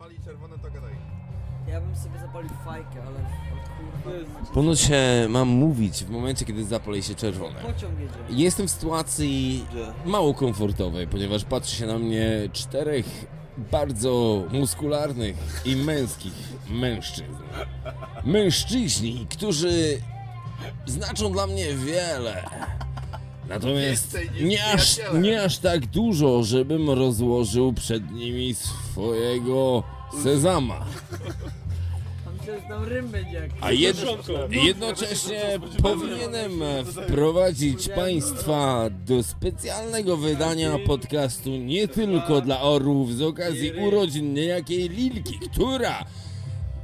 [0.00, 0.94] zapali czerwone, to gadaj.
[1.68, 4.52] Ja bym sobie zapalił fajkę, ale o kurwa, macie...
[4.52, 7.60] Ponoć się mam mówić w momencie, kiedy zapali się czerwone.
[7.60, 8.14] Pociąg jedzie.
[8.42, 9.66] Jestem w sytuacji
[10.04, 13.06] mało komfortowej, ponieważ patrzy się na mnie czterech
[13.72, 16.34] bardzo muskularnych i męskich
[16.70, 17.36] mężczyzn.
[18.24, 20.00] Mężczyźni, którzy
[20.86, 22.44] znaczą dla mnie wiele.
[23.50, 29.82] Natomiast nie aż, nie aż tak dużo, żebym rozłożył przed nimi swojego
[30.22, 30.86] sezama.
[33.60, 34.16] A jedno,
[34.50, 35.42] jednocześnie
[35.82, 44.88] powinienem wprowadzić Państwa do specjalnego wydania podcastu nie tylko dla orłów z okazji urodzin niejakiej
[44.88, 46.04] Lilki, która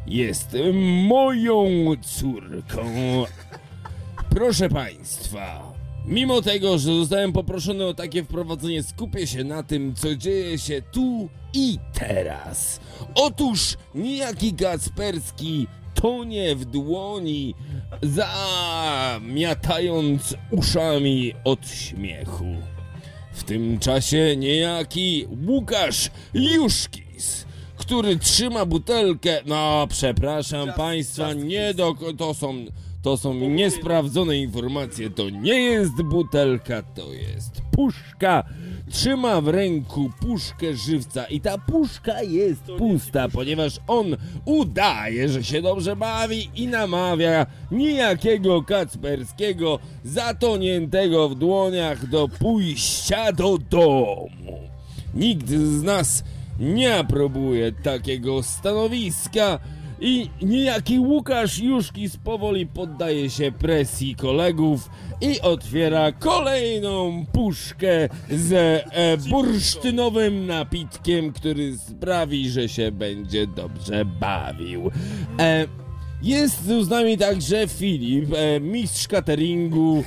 [0.06, 0.56] jest
[1.08, 1.66] moją
[2.02, 2.84] córką.
[4.30, 5.75] Proszę Państwa,
[6.06, 10.82] mimo tego, że zostałem poproszony o takie wprowadzenie, skupię się na tym, co dzieje się
[10.92, 12.80] tu i teraz.
[13.14, 17.54] Otóż niejaki Kacperski tonie w dłoni,
[19.22, 22.56] zamiatając uszami od śmiechu.
[23.32, 29.40] W tym czasie niejaki Łukasz Juszkis, który trzyma butelkę.
[29.46, 31.94] No, przepraszam państwa, nie do.
[32.18, 32.64] To są.
[33.06, 35.10] To są niesprawdzone informacje.
[35.10, 38.44] To nie jest butelka, to jest puszka.
[38.90, 45.62] Trzyma w ręku puszkę żywca i ta puszka jest pusta, ponieważ on udaje, że się
[45.62, 54.60] dobrze bawi i namawia niejakiego Kacperskiego zatoniętego w dłoniach do pójścia do domu.
[55.14, 56.24] Nikt z nas
[56.60, 59.58] nie aprobuje takiego stanowiska
[60.00, 69.16] i niejaki Łukasz Juszkis powoli poddaje się presji kolegów i otwiera kolejną puszkę z e,
[69.16, 74.90] bursztynowym napitkiem, który sprawi, że się będzie dobrze bawił.
[75.40, 75.66] E,
[76.22, 80.04] jest tu z nami także Filip, e, mistrz cateringu,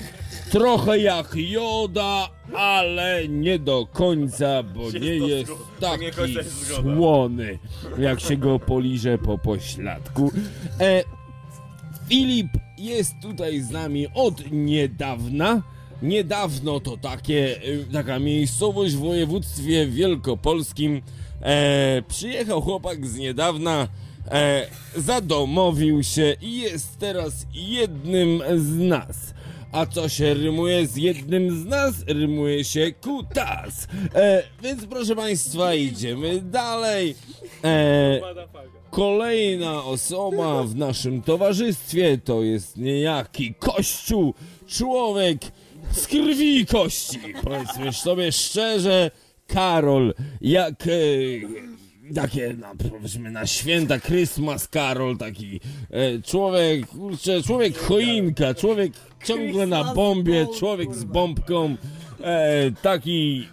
[0.51, 6.05] trochę jak Joda, ale nie do końca, bo nie jest taki
[6.75, 7.59] słony,
[7.97, 10.31] jak się go poliże po pośladku.
[10.79, 11.03] E,
[12.09, 15.61] Filip jest tutaj z nami od niedawna.
[16.01, 21.01] Niedawno to takie, y, taka miejscowość w województwie wielkopolskim.
[21.41, 23.87] E, przyjechał chłopak z niedawna,
[24.31, 29.33] e, zadomowił się i jest teraz jednym z nas.
[29.71, 31.93] A co się rymuje z jednym z nas?
[32.07, 33.87] Rymuje się kutas.
[34.15, 37.15] E, więc proszę Państwa, idziemy dalej.
[37.63, 38.21] E,
[38.91, 44.33] Kolejna osoba w naszym towarzystwie to jest niejaki Kościół,
[44.67, 45.37] człowiek
[45.91, 47.19] z krwi i kości.
[47.43, 49.11] Powiedzmy sobie szczerze,
[49.47, 50.89] Karol, jak e,
[52.15, 55.59] takie, no, powiedzmy na święta Christmas Karol, taki
[55.89, 58.93] e, człowiek, kurczę, człowiek choinka, człowiek
[59.23, 61.75] ciągle na bombie, człowiek z bombką,
[62.21, 63.47] e, taki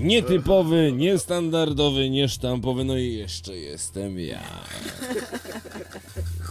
[0.00, 4.40] Nietypowy, niestandardowy, niesztampowy, no i jeszcze jestem ja.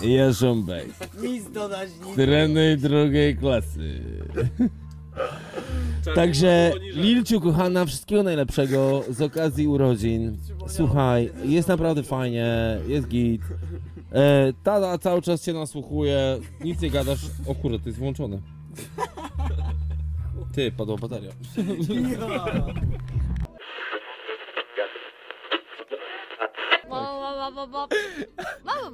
[0.18, 0.88] Jarząbek,
[1.22, 2.16] Nic dodać, nic.
[2.16, 4.02] trener drugiej klasy.
[6.16, 10.38] Także Lilciu, kochana, wszystkiego najlepszego z okazji urodzin.
[10.68, 13.42] Słuchaj, jest naprawdę fajnie, jest git.
[14.12, 17.20] E, tata cały czas cię nasłuchuje, nic nie gadasz.
[17.48, 18.40] O kurde, to jest włączone.
[20.54, 21.32] Ty, padła bateria.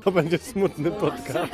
[0.03, 1.53] To będzie smutny podcast.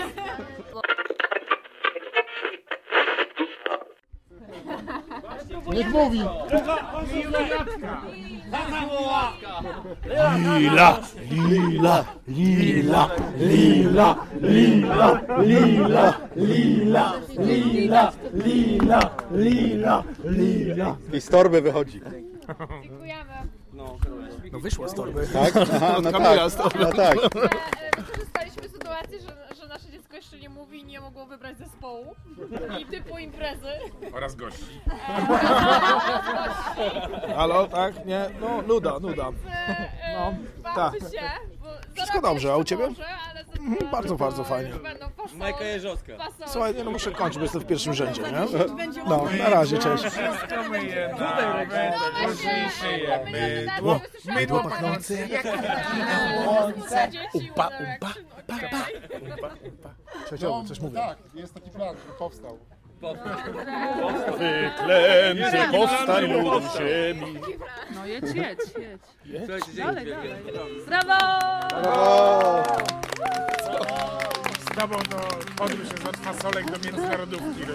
[10.52, 11.00] Lila,
[11.30, 15.08] lila, lila, lila, lila,
[15.40, 20.98] lila, lila, lila, lila, lila, lila.
[21.14, 22.02] I z torby wychodzi.
[22.84, 23.34] Dziękujemy.
[24.52, 25.28] No wyszła z torby.
[25.28, 25.54] Tak?
[25.76, 26.76] Aha, no tak.
[26.80, 27.18] No tak.
[34.14, 34.82] Oraz gości.
[37.36, 38.06] Halo, tak?
[38.06, 38.26] Nie?
[38.42, 39.30] No, nuda, nuda.
[39.50, 40.94] E, No, no, tak.
[40.94, 41.00] się,
[41.96, 42.88] Wszystko dobrze, a u ciebie?
[43.60, 44.72] Mhm, bardzo, bardzo fajnie.
[45.34, 46.14] Majka Jeżowska.
[46.48, 48.60] Słuchaj, nie no muszę kończyć, bo jestem w pierwszym rzędzie, nie?
[49.08, 50.04] No, na razie, cześć.
[50.04, 51.26] Wszystko myje No
[52.22, 52.70] właśnie,
[53.76, 54.00] mydło,
[54.36, 55.44] mydło pachnące jak
[56.44, 57.10] słońce.
[57.34, 58.14] Upa, Umpa,
[58.50, 58.78] umpa,
[59.68, 59.90] upa,
[60.30, 60.98] Cześć, coś mówię.
[60.98, 62.58] Tak, jest taki plan, że powstał.
[64.40, 67.40] Wyklęty powstań lud ziemi.
[67.96, 68.60] No jedź, jedź,
[69.26, 69.76] jedź.
[69.78, 70.32] Dalej, dalej.
[70.88, 71.20] Brawo!
[74.72, 75.18] Z tobą to
[75.58, 77.62] podróż jest od fasolek do międzynarodówki.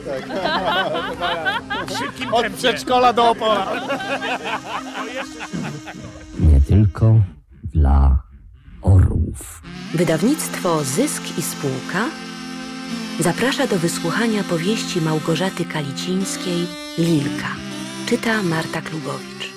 [1.68, 1.86] Tak.
[1.86, 2.58] W szybkim Od tempie.
[2.58, 3.66] przedszkola do Opola.
[6.38, 7.14] nie tylko
[7.74, 8.22] dla
[8.82, 9.62] orłów.
[9.94, 12.04] Wydawnictwo Zysk i Spółka
[13.20, 16.66] zaprasza do wysłuchania powieści Małgorzaty Kalicińskiej
[16.98, 17.56] Lilka.
[18.06, 19.52] Czyta Marta Klubowicz.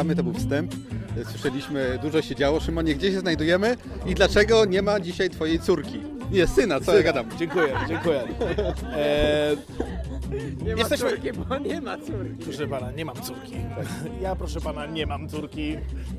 [0.00, 0.74] Witamy, to był wstęp.
[1.30, 2.60] Słyszeliśmy, dużo się działo.
[2.60, 3.76] Szymonie, gdzie się znajdujemy
[4.06, 6.00] i dlaczego nie ma dzisiaj twojej córki?
[6.32, 7.26] Nie, syna, co ja gadam?
[7.38, 8.22] Dziękuję, dziękuję.
[8.96, 9.56] E,
[10.76, 11.10] jesteśmy...
[11.48, 12.44] bo nie ma córki.
[12.44, 13.52] Proszę pana, nie mam córki.
[14.22, 15.76] Ja, proszę pana, nie mam córki.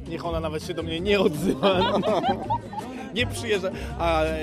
[0.09, 1.79] Niech ona nawet się do mnie nie odzywa.
[3.15, 3.71] Nie przyjeżdża.
[3.99, 4.37] A e,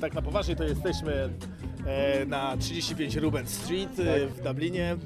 [0.00, 1.28] tak na poważnie to jesteśmy
[1.86, 4.96] e, na 35 Ruben Street e, w Dublinie.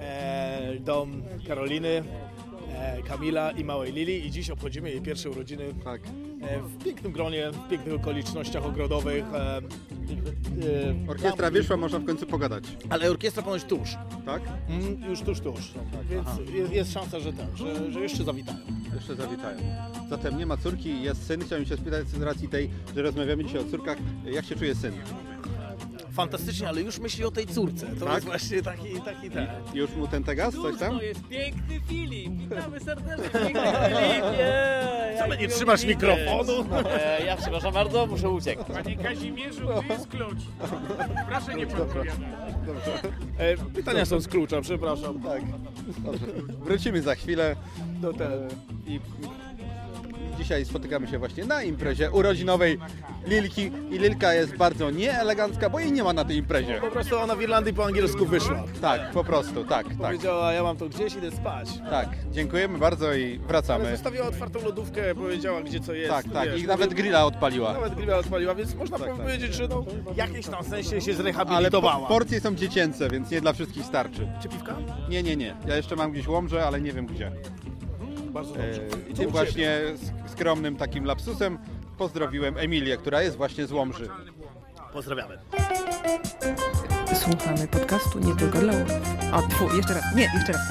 [0.00, 2.02] E, dom Karoliny.
[2.82, 6.00] E, Kamila i małej Lili i dziś obchodzimy jej pierwsze urodziny Tak.
[6.42, 9.24] e, w pięknym gronie, w pięknych okolicznościach ogrodowych.
[9.34, 9.62] e,
[11.08, 12.64] Orkiestra wyszła, można w końcu pogadać.
[12.90, 13.96] ale orkiestra ponoć tuż.
[14.26, 14.42] Tak?
[14.68, 15.72] Mm, już tuż, tuż.
[16.10, 18.58] Więc jest, jest szansa, że tak, że, że jeszcze zawitają.
[18.94, 19.58] Jeszcze zawitają.
[20.10, 21.40] Zatem nie ma córki, jest syn.
[21.44, 24.92] Chciałem się spytać z racji tej, że rozmawiamy dzisiaj o córkach, jak się czuje syn?
[26.12, 27.86] Fantastycznie, ale już myśli o tej córce.
[27.86, 28.14] To Tak?
[28.14, 29.46] jest właśnie taki, taki ten.
[29.74, 30.98] Już mu ten tegas, coś tam?
[31.02, 32.32] jest piękny Filip.
[32.32, 34.52] Witamy serdecznie, piękny Filipie.
[35.18, 36.52] Co, nie trzymasz mikrofonu?
[36.86, 38.66] E, ja przepraszam bardzo, muszę uciekać.
[38.84, 40.38] Panie Kazimierzu, tu jest klucz.
[41.28, 42.18] Proszę nie podpowiadać.
[43.38, 45.20] E, pytania są z klucza, przepraszam.
[45.22, 45.42] Tak.
[45.98, 46.26] Dobrze.
[46.64, 47.56] Wrócimy za chwilę.
[48.00, 48.30] Do ten.
[48.86, 49.00] I
[50.42, 52.78] dzisiaj spotykamy się właśnie na imprezie urodzinowej
[53.26, 53.70] Lilki.
[53.90, 56.78] I Lilka jest bardzo nieelegancka, bo jej nie ma na tej imprezie.
[56.80, 58.64] Po prostu ona w Irlandii po angielsku wyszła.
[58.80, 59.96] Tak, po prostu, tak, tak.
[59.96, 61.68] Powiedziała, ja mam to gdzieś, idę spać.
[61.90, 63.90] Tak, dziękujemy bardzo i Ale wracamy.
[63.90, 66.10] zostawiła otwartą lodówkę, powiedziała gdzie co jest.
[66.10, 67.72] Tak, tak, wiesz, i nawet grilla odpaliła.
[67.72, 69.16] Nawet grilla odpaliła, więc można Tak, tak.
[69.16, 72.08] powiedzieć, że no, w jakimś tam sensie się Ale zrehabilitowała.
[72.08, 74.28] porcje są dziecięce, więc nie dla wszystkich starczy.
[74.42, 74.76] Czy piwka?
[75.08, 75.56] Nie, nie, nie.
[75.66, 77.32] Ja jeszcze mam gdzieś łomże, ale nie wiem gdzie.
[78.32, 78.82] Bardzo E, dobrze.
[79.10, 81.58] I tym właśnie sk- skromnym takim lapsusem
[81.98, 84.08] pozdrowiłem Emilię, która jest właśnie z Łomży.
[84.92, 85.38] Pozdrawiamy.
[87.14, 88.90] Słuchamy podcastu nie tylko dla orłów.
[89.32, 90.04] O, tfu, jeszcze raz.
[90.16, 90.62] Nie, jeszcze raz.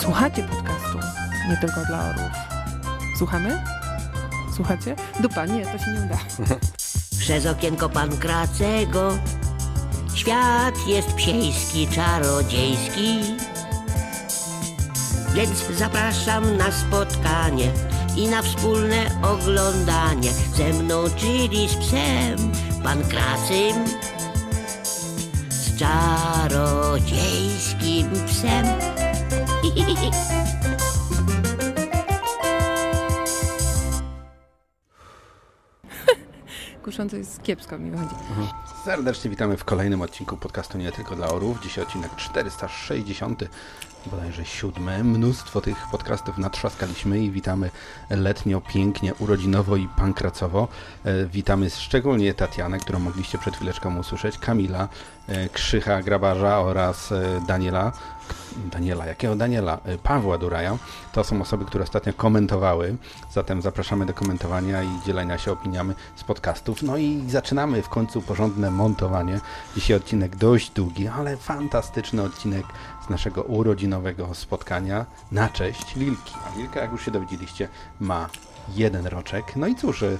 [0.00, 0.98] Słuchacie podcastu
[1.48, 2.30] nie tylko dla orłów.
[3.18, 3.62] Słuchamy?
[4.56, 4.96] Słuchacie?
[5.20, 6.18] Dupa, nie, to się nie uda.
[7.20, 9.18] Przez okienko Pankracego
[10.14, 13.20] świat jest psiejski, czarodziejski.
[15.34, 17.72] Więc zapraszam na spotkanie
[18.16, 22.52] i na wspólne oglądanie ze mną, czyli z psem
[22.82, 23.84] Pankracym,
[25.48, 28.66] z czarodziejskim psem.
[36.84, 38.14] Kusząco jest kiepsko mi wychodzi.
[38.84, 41.60] Serdecznie witamy w kolejnym odcinku podcastu Nie Tylko dla Orów.
[41.60, 43.44] Dzisiaj odcinek 460,
[44.06, 45.04] bodajże siódmy.
[45.04, 47.70] Mnóstwo tych podcastów natrzaskaliśmy i witamy
[48.10, 50.68] letnio, pięknie, urodzinowo i pankracowo.
[51.04, 54.88] E, Witamy szczególnie Tatianę, którą mogliście przed chwileczką usłyszeć, Kamila,
[55.28, 57.92] e, Krzycha Grabarza oraz e, Daniela.
[58.56, 59.78] Daniela, jakiego Daniela?
[59.84, 60.78] E, Pawła Duraja.
[61.12, 62.96] To są osoby, które ostatnio komentowały,
[63.32, 66.82] zatem zapraszamy do komentowania i dzielenia się opiniami z podcastów.
[66.82, 69.40] No i zaczynamy w końcu porządne montowanie.
[69.74, 72.66] Dzisiaj odcinek dość długi, ale fantastyczny odcinek
[73.06, 76.34] z naszego urodzinowego spotkania na cześć Lilki.
[76.46, 77.68] A Lilka, jak już się dowiedzieliście,
[78.00, 78.28] ma
[78.68, 79.56] jeden roczek.
[79.56, 80.18] No i cóż, e,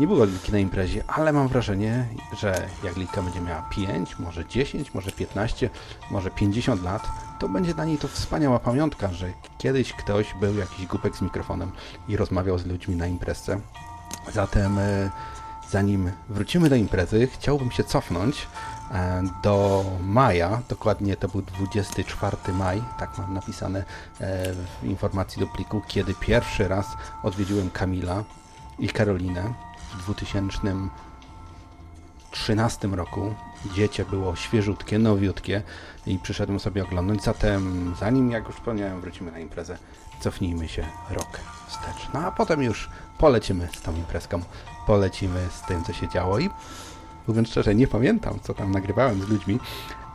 [0.00, 4.46] nie było Lilki na imprezie, ale mam wrażenie, że jak Lilka będzie miała 5, może
[4.46, 5.70] 10, może 15,
[6.10, 10.86] może 50 lat, to będzie dla niej to wspaniała pamiątka, że kiedyś ktoś był jakiś
[10.86, 11.72] głupek z mikrofonem
[12.08, 13.60] i rozmawiał z ludźmi na imprezce.
[14.32, 15.10] Zatem e,
[15.70, 18.46] zanim wrócimy do imprezy, chciałbym się cofnąć
[18.92, 23.84] e, do maja, dokładnie to był 24 maj, tak mam napisane e,
[24.54, 26.86] w informacji do pliku, kiedy pierwszy raz
[27.22, 28.24] odwiedziłem Kamila
[28.78, 29.69] i Karolinę w 2000
[30.02, 33.34] 2013 roku.
[33.74, 35.62] Dziecię było świeżutkie, nowiutkie
[36.06, 37.22] i przyszedłem sobie oglądać.
[37.22, 39.78] Zatem, zanim, jak już wspomniałem, wrócimy na imprezę,
[40.20, 42.08] cofnijmy się rok wstecz.
[42.14, 44.42] No a potem już polecimy z tą imprezką,
[44.86, 46.50] polecimy z tym, co się działo i
[47.26, 49.60] mówiąc szczerze, nie pamiętam, co tam nagrywałem z ludźmi,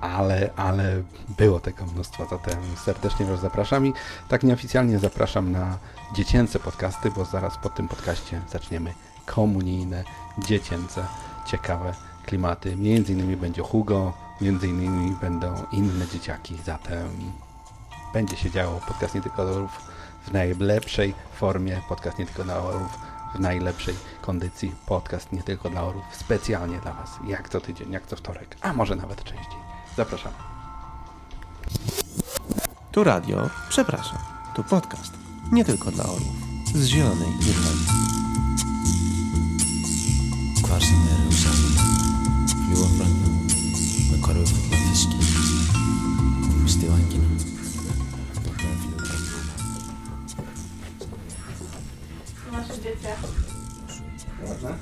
[0.01, 1.01] ale, ale
[1.37, 3.93] było tego mnóstwo, zatem serdecznie Was zapraszam i
[4.29, 5.77] tak nieoficjalnie zapraszam na
[6.13, 8.93] dziecięce podcasty, bo zaraz po tym podcaście zaczniemy
[9.25, 10.03] komunijne,
[10.37, 11.05] dziecięce,
[11.45, 11.93] ciekawe
[12.25, 12.75] klimaty.
[12.75, 17.31] Między innymi będzie Hugo, między innymi będą inne dzieciaki, zatem
[18.13, 18.79] będzie się działo.
[18.87, 19.71] Podcast nie tylko orów
[20.27, 22.99] w najlepszej formie, podcast nie tylko dla orów
[23.35, 28.07] w najlepszej kondycji, podcast nie tylko dla orów, specjalnie dla Was, jak co tydzień, jak
[28.07, 29.59] co wtorek, a może nawet częściej.
[29.97, 30.31] Zapraszam.
[32.91, 34.19] Tu radio, przepraszam,
[34.55, 35.13] tu podcast.
[35.51, 36.35] Nie tylko dla orłów.
[36.73, 37.94] Z Zielonej Irlandii.
[44.71, 45.09] Fisk.
[46.63, 47.25] Puste vankina.
[52.51, 53.15] Nasze dziecię.
[54.47, 54.77] Ładne?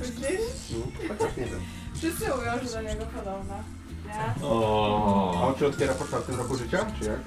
[0.00, 0.40] Myślisz?
[0.70, 1.60] No, chociaż nie wiem.
[1.94, 3.64] Wszyscy mówią, że do niego podobna.
[4.08, 4.44] Nie?
[4.44, 7.20] A on czy otwiera po czwartym roku życia, czy jak?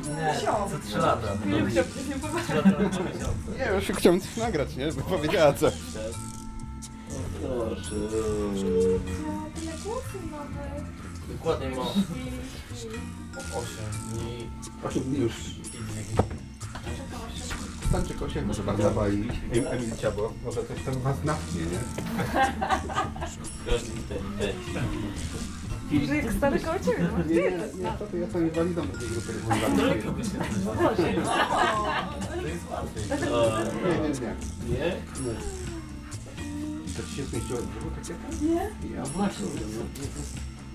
[0.00, 0.72] Miesiąc.
[0.72, 1.28] Co trzy lata.
[1.46, 1.84] Nie nie.
[3.58, 4.92] Nie, już chciałem coś nagrać, nie?
[4.92, 5.70] Bo powiedziała co.
[7.40, 7.90] Proszę.
[9.54, 10.84] Tyle głosy mamy.
[11.28, 11.94] Dokładnie ma 8
[14.12, 14.50] dni.
[14.84, 15.32] 8 dni już.
[17.88, 20.32] Stanczyk 8, może Barnawa i Emil Ciabo.
[20.44, 21.78] Może coś tam was natchnie, nie?
[23.66, 24.18] Każdy ten
[26.06, 29.08] Że jak stary koło ciebie, masz Nie, nie, nie, to ja sam inwalidą do tej
[29.08, 29.32] grupy
[30.38, 30.88] nazywało.
[30.88, 33.04] To jest łatwiej.
[33.84, 34.34] Nie, nie, nie.
[34.78, 34.96] Nie?
[36.96, 38.14] To ci się zmieściło w brzuchu takie?
[38.46, 38.94] Nie?
[38.96, 39.46] Ja właśnie.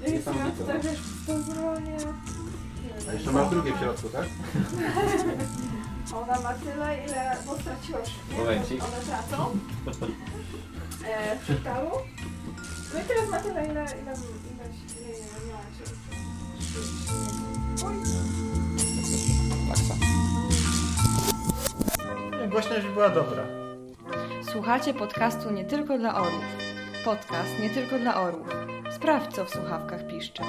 [0.02, 1.98] Jak jest na to, wiesz, to zrobię.
[3.10, 4.26] A jeszcze masz drugie w środku, tak?
[6.22, 8.00] Ona ma tyle, ile bo straciła.
[8.38, 8.84] Momencik.
[8.84, 9.58] One tracą.
[11.06, 11.90] E, w szpitalu.
[12.94, 14.14] No i teraz ma tyle, ile, ile, ile,
[14.52, 14.66] ile
[15.02, 15.03] nie.
[22.50, 23.44] Głośność była dobra.
[24.52, 26.44] Słuchacie podcastu nie tylko dla orłów.
[27.06, 28.48] Podcast nie tylko dla orłów.
[28.92, 30.44] Sprawdź, co w słuchawkach piszczy.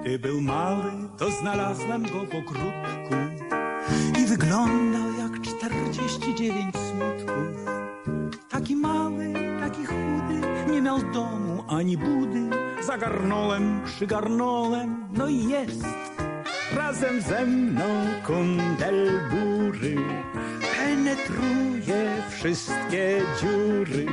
[0.00, 3.14] Gdy był mały, to znalazłem go w ogródku
[4.18, 7.64] i wyglądał jak 49 smutków.
[8.50, 12.67] Taki mały, taki chudy, nie miał domu ani budy.
[12.86, 15.84] Zagarnąłem, przygarnąłem, no i jest.
[16.76, 17.84] Razem ze mną
[18.26, 19.96] kundel bury
[20.76, 24.06] penetruje wszystkie dziury.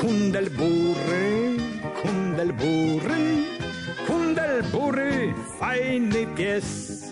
[0.00, 1.56] Kundel bury,
[2.02, 3.44] kundel bury,
[4.06, 7.10] kundel bury, fajny pies.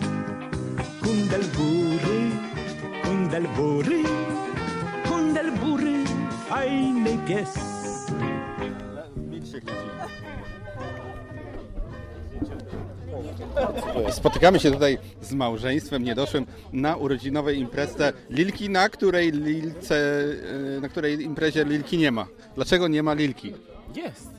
[1.03, 2.19] Kundel bury,
[3.03, 4.03] kundel bury,
[5.07, 6.03] kundel bury,
[6.49, 7.69] fajny pies.
[14.11, 19.95] Spotykamy się tutaj z małżeństwem niedoszłym na urodzinowej imprezie Lilki, na której Lilce,
[20.77, 22.27] e, na której imprezie Lilki nie ma.
[22.55, 23.53] Dlaczego nie ma Lilki?
[23.95, 24.29] Jest.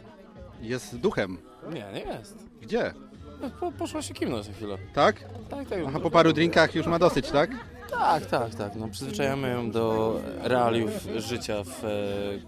[0.62, 1.38] Jest duchem.
[1.72, 2.34] Nie, nie jest.
[2.62, 2.92] Gdzie?
[3.40, 4.76] No, Po, poszła się kimnąć za chwilę.
[4.94, 5.16] Tak?
[5.50, 5.78] Tak, tak.
[5.86, 7.50] Aha, po paru drinkach już ma dosyć, tak?
[7.90, 8.74] Tak, tak, tak.
[8.76, 11.84] No, przyzwyczajamy ją do realiów życia w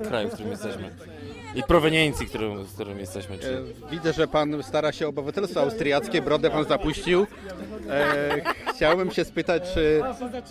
[0.01, 0.91] e, kraju, w którym jesteśmy.
[1.55, 2.31] I proweniencji, w
[2.75, 3.39] którym jesteśmy.
[3.39, 3.65] Czy...
[3.87, 7.27] E, Widzę, że pan stara się o obywatelstwo austriackie, brodę pan zapuścił.
[7.91, 8.43] E,
[8.75, 10.03] chciałbym się spytać, czy,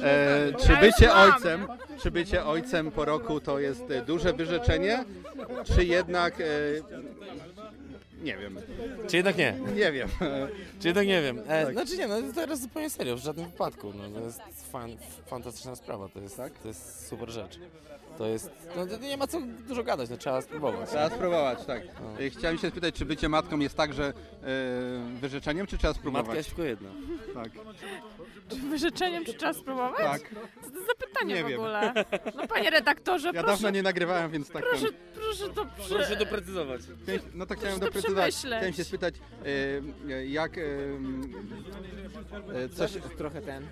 [0.03, 1.67] e, czy bycie ojcem,
[2.01, 5.03] czy bycie ojcem po roku to jest duże wyrzeczenie,
[5.63, 6.45] czy jednak e,
[8.23, 8.57] nie wiem.
[9.09, 9.59] Czy jednak nie?
[9.75, 10.09] Nie wiem.
[10.79, 11.39] Czy jednak nie wiem.
[11.47, 11.73] E, Tak.
[11.73, 13.93] Znaczy nie, no teraz zupełnie serio, w żadnym wypadku.
[13.95, 14.39] No, to jest
[14.71, 14.97] fan,
[15.27, 17.59] fantastyczna sprawa, to jest, to jest super rzecz.
[18.17, 20.89] To jest, no to nie ma co dużo gadać, no trzeba spróbować.
[20.89, 21.81] Trzeba spróbować, tak.
[22.01, 22.23] No.
[22.25, 24.13] E, Chciałem się spytać, czy bycie matką jest także e,
[25.21, 26.25] wyrzeczeniem, czy trzeba spróbować?
[26.25, 26.89] Matka jest tylko jedna.
[27.33, 27.49] Tak.
[28.49, 29.97] Czy wyrzeczeniem czy trzeba spróbować?
[29.97, 30.21] Tak.
[30.63, 31.59] Co to za pytanie Nie w wiem.
[31.59, 31.93] ogóle?
[32.35, 33.47] No panie redaktorze, Ja proszę.
[33.47, 34.95] dawno nie nagrywałem, więc tak Proszę, ten-
[35.37, 35.95] proszę to przy...
[35.95, 36.81] Proszę doprecyzować.
[37.03, 38.35] Chciałem- No to chciałem Proszę to doprecyzować.
[38.35, 38.59] przemyśleć.
[38.59, 39.15] Chciałem się spytać,
[40.09, 40.61] e, jak e,
[42.63, 42.91] e, coś...
[43.17, 43.67] Trochę ten.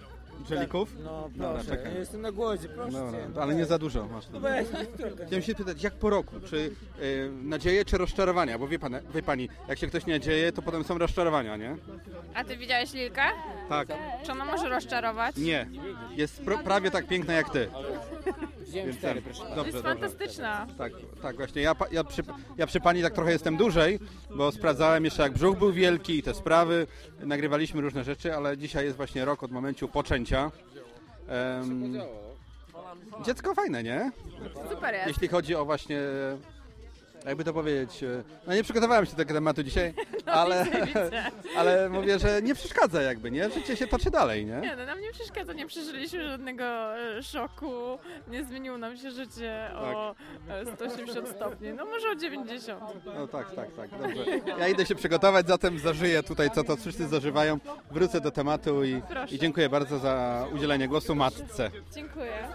[0.49, 0.95] Żelików?
[1.03, 1.93] No Dobra, proszę, czekaj.
[1.93, 3.41] ja jestem na głodzie, proszę Dobra, cię.
[3.41, 4.29] ale nie za dużo masz.
[4.33, 4.67] No weź.
[5.27, 6.35] Chciałem się spytać, jak po roku?
[6.49, 8.59] Czy e, nadzieje, czy rozczarowania?
[8.59, 11.75] Bo wie, pan, wie pani, jak się ktoś nie nadzieje, to potem są rozczarowania, nie?
[12.33, 13.21] A ty widziałeś Lilkę?
[13.69, 13.87] Tak.
[14.25, 15.35] Czy ona może rozczarować?
[15.37, 15.67] Nie.
[16.15, 17.69] Jest pro, prawie tak piękna jak ty.
[18.61, 19.39] Wziąłem Więc cztery, proszę.
[19.39, 19.89] Dobrze, To jest dobrze.
[19.89, 20.67] fantastyczna.
[20.77, 21.61] Tak, tak właśnie.
[21.61, 22.21] Ja, pa- ja, przy,
[22.57, 23.99] ja przy pani tak trochę jestem dłużej,
[24.35, 26.87] bo sprawdzałem jeszcze jak brzuch był wielki i te sprawy.
[27.19, 30.51] Nagrywaliśmy różne rzeczy, ale dzisiaj jest właśnie rok od momentu poczęcia.
[31.27, 31.93] Em,
[33.25, 34.11] dziecko fajne, nie?
[34.71, 35.07] Super jest.
[35.07, 35.99] Jeśli chodzi o właśnie,
[37.25, 39.93] jakby to powiedzieć, e, no nie przygotowałem się do tego tematu dzisiaj,
[40.31, 41.23] ale, widzę, widzę.
[41.57, 43.49] ale mówię, że nie przeszkadza jakby, nie?
[43.49, 44.59] Życie się toczy dalej, nie?
[44.61, 49.69] Nie, no nam nie przeszkadza, nie przeżyliśmy żadnego e, szoku, nie zmieniło nam się życie
[49.75, 50.15] o
[50.49, 52.83] e, 180 stopni, no może o 90.
[53.05, 54.25] No tak, tak, tak, dobrze.
[54.59, 57.59] Ja idę się przygotować, zatem zażyję tutaj, co to wszyscy zażywają.
[57.91, 61.71] Wrócę do tematu i, i dziękuję bardzo za udzielenie głosu matce.
[61.93, 62.47] Dziękuję.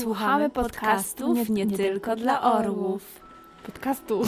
[0.00, 3.20] Słuchamy podcastów nie tylko dla orłów.
[3.66, 4.22] Podcastu.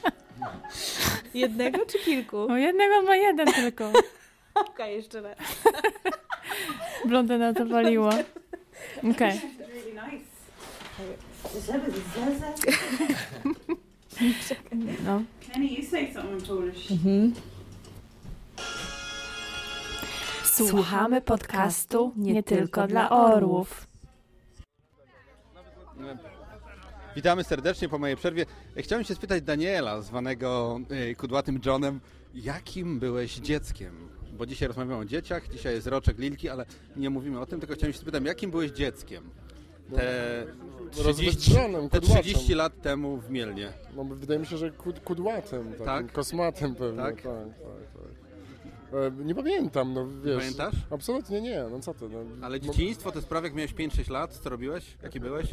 [1.34, 2.38] Jednego czy kilku?
[2.38, 3.92] O jednego ma jeden tylko.
[4.54, 5.36] Okej, jeszcze raz.
[7.08, 8.12] Blondyna to waliła.
[9.12, 9.40] Okej.
[15.04, 15.22] No.
[15.52, 16.88] Kenny, you say something in Polish.
[20.44, 23.91] Słuchamy podcastu nie tylko dla orłów.
[27.16, 28.46] Witamy serdecznie po mojej przerwie.
[28.76, 30.80] Chciałem się spytać Daniela, zwanego
[31.10, 32.00] y, Kudłatym Johnem,
[32.34, 34.08] jakim byłeś dzieckiem?
[34.32, 36.66] Bo dzisiaj rozmawiamy o dzieciach, dzisiaj jest roczek Lilki, ale
[36.96, 39.30] nie mówimy o tym, tylko chciałem się spytać, jakim byłeś dzieckiem?
[39.96, 40.46] Te
[40.90, 42.22] 30, Rozwydrzonym, te kudłatym.
[42.22, 43.72] 30 lat temu w Mielnie.
[43.96, 46.12] No wydaje mi się, że kud, kudłatym, takim Tak?
[46.12, 47.02] kosmatym pewnie.
[47.02, 47.14] Tak?
[47.16, 48.02] Tak, tak,
[48.92, 49.00] tak.
[49.20, 50.36] E, nie pamiętam, no wiesz.
[50.38, 50.74] Pamiętasz?
[50.90, 52.08] Absolutnie nie, no co ty.
[52.08, 54.96] No, Ale no- dzieciństwo to jest prawie jak miałeś 5-6 lat, co robiłeś?
[55.02, 55.46] Jaki byłeś?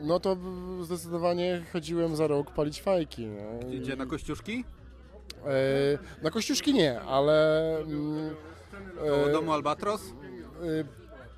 [0.00, 0.36] No to
[0.82, 3.26] zdecydowanie chodziłem za rok palić fajki.
[3.26, 3.78] Nie?
[3.80, 4.64] Gdzie, na Kościuszki?
[5.46, 7.78] E, na Kościuszki nie, ale...
[7.78, 8.34] Mm,
[8.98, 10.02] Koło domu Albatros?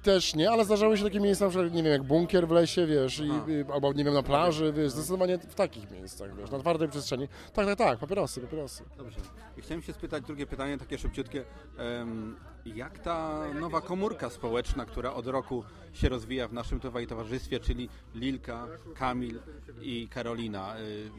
[0.04, 2.86] Też nie, ale zdarzały się takie miejsca, na przykład, nie wiem, jak bunkier w lesie,
[2.86, 6.58] wiesz, i, i, albo nie wiem, na plaży, wiesz, zdecydowanie w takich miejscach, wiesz, na
[6.58, 7.28] twardej przestrzeni.
[7.52, 8.84] Tak, tak, tak, papierosy, papierosy.
[8.96, 9.16] Dobrze.
[9.56, 11.44] I chciałem się spytać, drugie pytanie, takie szybciutkie.
[11.78, 17.88] Em, jak ta nowa komórka społeczna, która od roku się rozwija w naszym towarzystwie, czyli
[18.14, 19.38] Lilka, Kamil
[19.82, 21.10] i Karolina, y,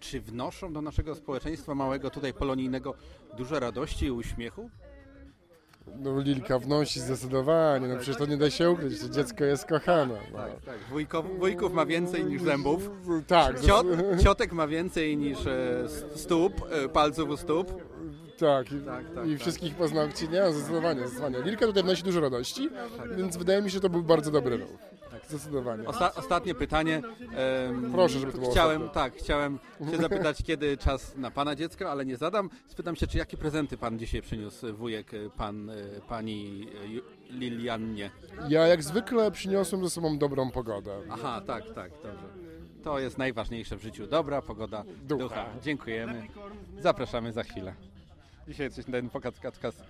[0.00, 2.94] czy wnoszą do naszego społeczeństwa małego tutaj polonijnego
[3.36, 4.70] dużo radości i uśmiechu?
[5.86, 10.18] No Lilka wnosi zdecydowanie, no przecież to nie da się ukryć, to dziecko jest kochane.
[10.32, 10.38] No.
[10.38, 12.90] Tak, wujków, wujków ma więcej niż zębów.
[13.26, 13.60] Tak.
[13.60, 13.86] Ciot,
[14.22, 17.82] ciotek ma więcej niż e, stóp, e, palców u stóp.
[18.38, 19.40] Tak, i, Tak, tak, i tak.
[19.40, 21.42] wszystkich paznokci, nie, zdecydowanie, zdecydowanie.
[21.42, 22.68] Lilka tutaj wnosi dużo radości,
[23.16, 24.70] więc wydaje mi się, że to był bardzo dobry ruch.
[25.38, 25.88] Zdecydowanie.
[25.88, 27.02] Osta ostatnie pytanie.
[27.66, 29.02] Em, Proszę, żeby to było Chciałem, ostatnie.
[29.02, 29.58] tak, chciałem
[29.90, 32.50] się zapytać, kiedy czas na pana dziecko, ale nie zadam.
[32.68, 35.74] Spytam się, czy jakie prezenty pan dzisiaj przyniósł, wujek, e, pan, e,
[36.08, 36.68] pani
[37.30, 38.10] e, Liliannie?
[38.48, 41.00] Ja jak zwykle przyniosłem ze sobą dobrą pogodę.
[41.10, 42.26] Aha, tak, tak, dobrze.
[42.84, 44.06] To jest najważniejsze w życiu.
[44.06, 45.46] Dobra pogoda ducha.
[45.62, 46.26] Dziękujemy.
[46.80, 47.74] Zapraszamy za chwilę.
[48.48, 49.34] Dzisiaj coś ten pokaz,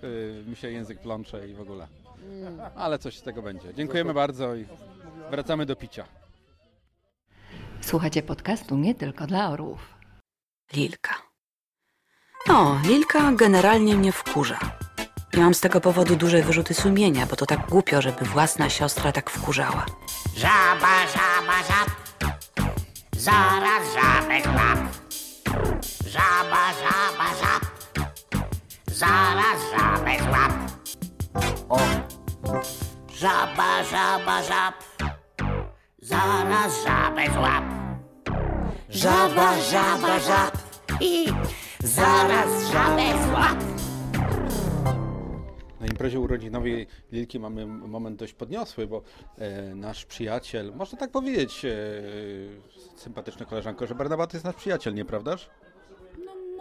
[0.03, 1.87] yy, mi się język plącze i w ogóle.
[2.77, 3.75] Ale coś z tego będzie.
[3.75, 4.67] Dziękujemy bardzo i
[5.31, 6.05] wracamy do picia.
[7.81, 9.95] Słuchacie podcastu nie tylko dla orłów.
[10.73, 11.15] Lilka.
[12.49, 14.59] No, Lilka generalnie mnie wkurza.
[15.37, 19.31] Miałam z tego powodu duże wyrzuty sumienia, bo to tak głupio, żeby własna siostra tak
[19.31, 19.87] wkurzała.
[20.37, 21.91] Żaba, żaba, żab.
[23.17, 24.79] Zaraz żabę złap.
[26.07, 27.63] Żaba, żaba, żab.
[28.87, 30.53] Zaraz żabę złap.
[31.69, 32.04] O.
[33.15, 34.75] Żaba, żaba, żab.
[35.99, 37.65] Zaraz żabę złap.
[38.89, 40.57] Żaba, żaba, żab.
[41.01, 41.27] I
[41.85, 43.59] zaraz żabę złap.
[45.81, 49.03] Na imprezie urodzinowej Lilki mamy moment dość podniosły, bo
[49.39, 51.71] e, nasz przyjaciel, można tak powiedzieć, e,
[52.97, 55.51] sympatyczna koleżanko, że Barnabat jest nasz przyjaciel, nieprawdaż?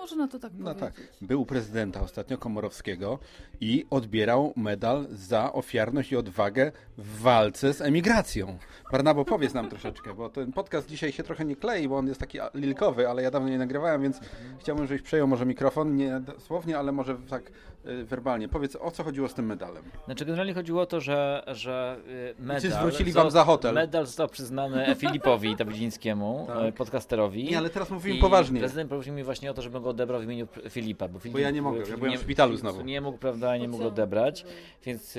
[0.03, 0.95] Można to tak No powiedzieć.
[0.95, 1.07] tak.
[1.21, 3.19] Był u prezydenta ostatnio Komorowskiego
[3.61, 8.57] i odbierał medal za ofiarność i odwagę w walce z emigracją.
[8.91, 12.19] Barnabo, powiedz nam troszeczkę, bo ten podcast dzisiaj się trochę nie klei, bo on jest
[12.19, 14.19] taki lilkowy, ale ja dawno nie nagrywałem, więc
[14.59, 17.51] chciałbym, żebyś przejął może mikrofon, nie dosłownie, ale może tak
[17.85, 18.49] y, werbalnie.
[18.49, 19.83] Powiedz, o co chodziło z tym medalem?
[20.05, 21.97] Znaczy generalnie chodziło o to, że, że
[22.39, 22.71] y, medal...
[22.71, 23.73] zwrócili wam za hotel.
[23.75, 26.65] Medal został przyznany Filipowi Dawidzińskiemu, Tak.
[26.69, 27.43] y, podcasterowi.
[27.43, 28.59] Nie, ale teraz mówimy I poważnie.
[28.59, 31.07] prezydent prosił mnie właśnie o to, żebym go odebrał w imieniu Filipa.
[31.07, 32.81] Bo, Filip, ja nie mogę, ja Filip byłem w szpitalu znowu.
[32.81, 34.45] Nie mógł, prawda, nie mógł odebrać,
[34.85, 35.17] więc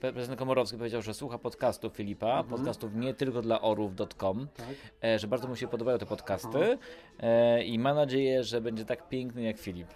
[0.00, 2.46] prezydent Komorowski powiedział, że słucha podcastów Filipa, Mhm.
[2.48, 4.66] podcastów nie tylko dla orów.com, Tak.
[5.04, 6.82] e, że bardzo mu się podobają te podcasty Aha.
[7.20, 9.88] e, i ma nadzieję, że będzie tak piękny jak Filip.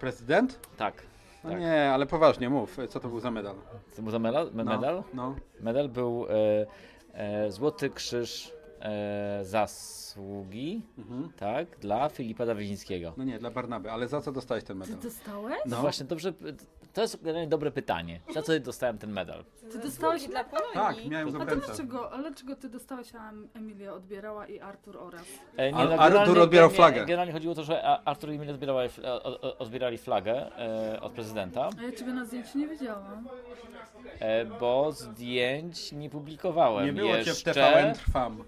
[0.00, 0.60] Prezydent?
[0.76, 1.02] Tak.
[1.44, 1.60] No tak.
[1.60, 3.54] nie, ale poważnie mów, co to był za medal?
[3.92, 4.50] Co był za medal?
[4.52, 5.02] Me- No, medal?
[5.14, 5.34] no.
[5.60, 6.66] Medal był e,
[7.14, 8.52] e, Złoty Krzyż
[8.84, 10.82] e, Zasługi,
[11.36, 13.12] tak, dla Filipa Dawidzińskiego.
[13.16, 14.96] No nie, dla Barnaby, ale za co dostałeś ten medal?
[14.98, 15.56] Dostałeś?
[15.66, 16.32] No właśnie, dobrze,
[16.92, 18.20] to jest generalnie dobre pytanie.
[18.34, 19.44] Za co dostałem ten medal?
[19.72, 20.74] Ty dostałeś dla Polonii.
[20.74, 24.96] Tak, miałem go A to dlaczego, ale dlaczego ty dostałeś, a Emilia odbierała i Artur
[24.96, 25.22] oraz?
[25.58, 27.00] E, Ar- no, Artur generalnie- odbierał nie, flagę.
[27.00, 28.90] Generalnie chodziło o to, że Artur i Emilia odbierali,
[29.58, 33.28] odbierali flagę e, od prezydenta, A ja ciebie na zdjęciu nie widziałam.
[34.20, 37.54] e, bo zdjęć nie publikowałem Nie było cię w jeszcze.
[37.54, 38.44] TVN Trwam.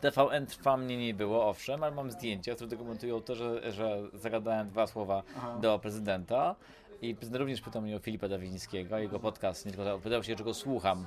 [0.00, 4.68] TVN trwa mnie nie było, owszem, ale mam zdjęcia, które dokumentują to, że, że zagadałem
[4.68, 5.58] dwa słowa Aha.
[5.60, 6.54] do prezydenta.
[7.02, 10.44] I prezydent również pytał mnie o Filipa Dawidzińskiego, jego podcast, nie tylko pytał się, czy
[10.44, 11.06] go słucham.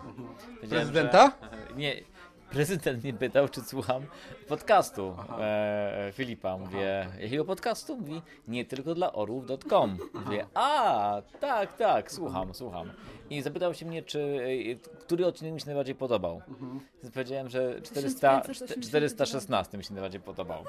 [0.56, 1.32] Powiedziałem, Prezydenta?
[1.70, 1.96] Że, nie,
[2.52, 4.04] prezydent mnie pytał, czy słucham
[4.48, 6.58] podcastu e, e, Filipa.
[6.58, 7.98] Mówię, jakiego podcastu?
[7.98, 9.98] Mówi, nie tylko dla orłów.com.
[10.26, 12.92] Mówię, a, tak, tak, słucham, słucham.
[13.32, 14.40] I zapytał się mnie, czy,
[14.72, 16.42] e, który odcinek mi się najbardziej podobał.
[17.04, 18.88] Więc powiedziałem, że 400, 1589.
[18.90, 20.64] 416 mi się najbardziej podobał.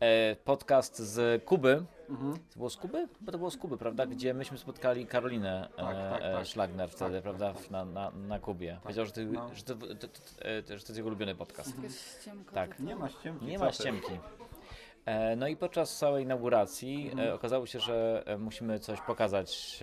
[0.00, 1.84] E, podcast z Kuby.
[2.10, 2.34] Mhm.
[2.34, 3.08] To było z Kuby?
[3.20, 4.06] Bo to było z Kuby, prawda?
[4.06, 6.46] Gdzie myśmy spotkali Karolinę Tak, e, tak, e, tak.
[6.46, 7.54] Szlagner wtedy, Tak, prawda?
[7.54, 7.70] tak.
[7.70, 8.78] Na, na, na Kubie.
[8.82, 9.54] Powiedział, że, ty, no.
[9.54, 11.72] że, to, to, to, że to jest jego ulubiony podcast.
[12.20, 12.80] Ściemka Tak.
[12.80, 13.46] Nie ma ściemki.
[13.46, 14.12] Nie ma ściemki.
[15.36, 17.34] No i podczas całej inauguracji Mhm.
[17.34, 19.80] okazało się, że musimy coś pokazać.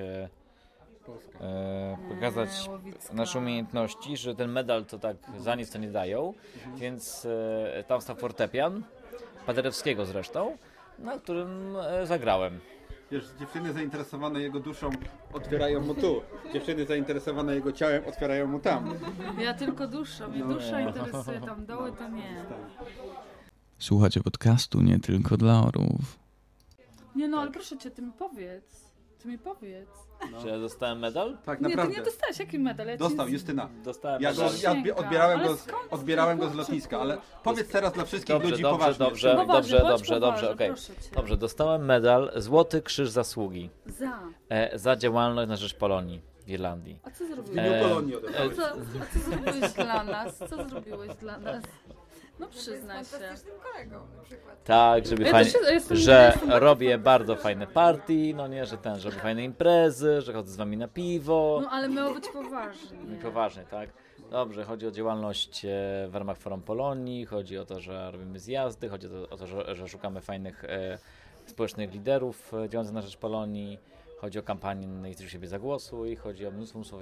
[1.42, 3.14] E, pokazać Łowicka.
[3.14, 6.76] nasze umiejętności, że ten medal to tak za nic to nie dają, Mhm.
[6.78, 8.84] więc e, tam stał fortepian,
[9.46, 10.58] Paderewskiego zresztą,
[11.00, 12.60] na którym e, zagrałem.
[13.12, 14.90] Wiesz, dziewczyny zainteresowane jego duszą
[15.34, 16.22] otwierają mu tu.
[16.54, 18.94] Dziewczyny zainteresowane jego ciałem otwierają mu tam.
[19.40, 20.54] Ja tylko dusza, mnie No.
[20.54, 22.46] dusza interesuje, tam doły to nie.
[23.78, 26.20] Słuchacie podcastu nie tylko dla orłów.
[27.16, 28.89] Nie no, ale proszę cię, ty mi powiedz.
[29.22, 29.90] Ty mi powiedz.
[30.42, 31.38] Czy ja dostałem medal?
[31.46, 31.98] Tak, Nie, ty naprawdę.
[32.00, 32.88] nie dostałeś jaki medal?
[32.88, 33.70] Ja Dostał, nic- Justyna.
[33.84, 34.60] Dostałem Ja, go, medal.
[34.62, 38.50] ja odbi- odbierałem, go z, odbierałem go z lotniska, ale powiedz teraz dla wszystkich Dobrze,
[38.50, 39.06] ludzi dobrze, poważnie.
[39.06, 40.68] dobrze, Poważnie, dobrze, bądź dobrze, dobrze, okej.
[40.68, 41.16] proszę cię.
[41.16, 44.20] Dobrze, dostałem medal Złoty Krzyż Zasługi Za.
[44.50, 47.00] e, za działalność na rzecz Polonii w Irlandii.
[47.04, 47.50] A co zrobiłeś?
[47.50, 48.56] W imieniu Polonii A odebrałeś.
[48.56, 48.74] co, a
[49.14, 50.38] co zrobiłeś dla nas?
[50.38, 51.64] Co zrobiłeś dla nas?
[52.40, 53.12] No przyznaj się.
[53.12, 54.64] Fantastycznym kolegą na przykład.
[54.64, 59.10] Tak, żeby Ja fajnie, się- że robię bardzo fajne party, no nie, że ten, że
[59.10, 61.60] robię fajne imprezy, że chodzę z wami na piwo.
[61.64, 63.00] No ale miało być poważnie.
[63.22, 63.90] Poważnie, tak?
[64.32, 65.70] Dobrze, chodzi o działalność e,
[66.10, 69.48] w ramach Forum Polonii, chodzi o to, że robimy zjazdy, chodzi o to, o to
[69.48, 70.98] że, że szukamy fajnych e,
[71.46, 73.80] społecznych liderów e, działających na rzecz Polonii,
[74.22, 77.00] chodzi o kampanię Najstrzy siebie zagłosuj, chodzi o mnóstwo, mnóstwo,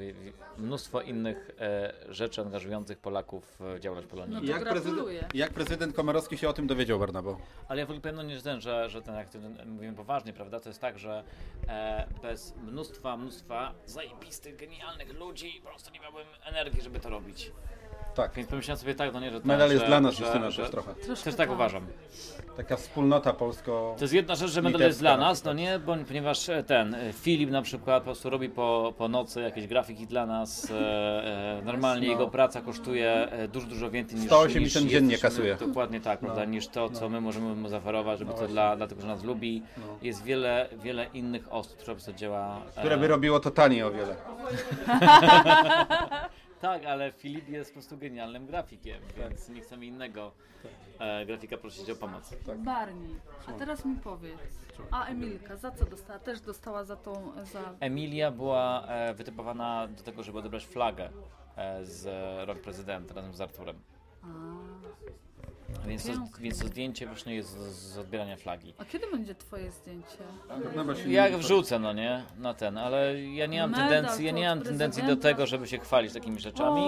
[0.57, 4.35] mnóstwo innych e, rzeczy angażujących Polaków w działalność Polonii.
[4.35, 7.37] No jak, prezydent, jak prezydent Komorowski się o tym dowiedział, Barnabo?
[7.67, 10.33] Ale ja w ogóle pewno nie że ten, że, że ten, jak to mówimy poważnie,
[10.33, 11.23] prawda, to jest tak, że
[11.67, 17.51] e, bez mnóstwa, mnóstwa zajebistych, genialnych ludzi po prostu nie miałbym energii, żeby to robić.
[18.17, 18.33] Tak.
[18.33, 20.61] Więc pomyślałem sobie tak, no nie, że Medal jest że, dla nas, że, Justyna, że,
[20.61, 20.93] też trochę.
[20.93, 21.51] Też tak tak.
[21.51, 21.87] uważam.
[22.57, 23.95] Taka wspólnota polsko...
[23.97, 26.95] To jest jedna rzecz, że medal jest dla nas, no nie, bo, ponieważ e, ten
[26.95, 30.71] e, Filip na przykład po prostu robi po, po nocy jakieś grafiki dla nas.
[30.71, 32.13] E, e, normalnie No.
[32.13, 35.55] jego praca kosztuje dużo, dużo więcej niż 180 niż dziennie kasuje.
[35.55, 36.51] Dokładnie tak, prawda, No.
[36.51, 37.09] niż to, co No.
[37.09, 39.63] my możemy mu zaoferować, żeby No to dla, dlatego, że nas lubi.
[39.77, 39.83] No.
[40.01, 42.61] Jest wiele, wiele innych osób, które po prostu działa.
[42.75, 44.15] e, Które by robiło to taniej o wiele.
[46.61, 50.31] tak, ale Filip jest po prostu genialnym grafikiem, więc nie chcemy innego
[50.99, 52.33] e, grafika prosić o pomoc.
[52.57, 53.15] Barney,
[53.47, 54.39] a teraz mi powiedz.
[54.91, 56.19] A Emilka, za co dostała?
[56.19, 57.73] Też dostała za tą, za...
[57.79, 61.09] Emilia była e, wytypowana do tego, żeby odebrać flagę
[61.55, 62.05] e, z
[62.47, 63.79] rąk prezydenta razem z Arturem.
[65.87, 68.73] Więc to, więc to zdjęcie właśnie jest z, z odbierania flagi.
[68.77, 70.17] A kiedy będzie twoje zdjęcie?
[71.07, 74.51] Jak wrzucę, no nie, na ten, ale ja nie mam Medal tendencji, ja to nie
[74.51, 75.29] od mam tendencji do prezydenta.
[75.29, 76.81] tego, żeby się chwalić takimi rzeczami.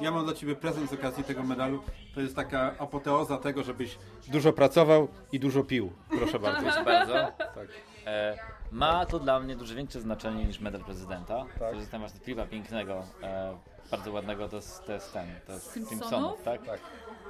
[0.00, 1.82] Ja mam dla Ciebie prezent z okazji tego medalu.
[2.14, 5.92] To jest taka apoteoza tego, żebyś dużo pracował i dużo pił.
[6.18, 6.62] Proszę bardzo.
[6.62, 7.14] Proszę bardzo.
[7.38, 7.68] Tak.
[8.06, 8.38] E,
[8.70, 11.44] ma to dla mnie dużo większe znaczenie niż medal prezydenta.
[11.58, 11.74] Tak.
[11.98, 13.56] Właśnie z klipa pięknego, e,
[13.90, 16.00] bardzo ładnego, to jest, to jest ten, to jest Simpsonów?
[16.00, 16.66] Simpsonów, tak?
[16.66, 16.80] Tak.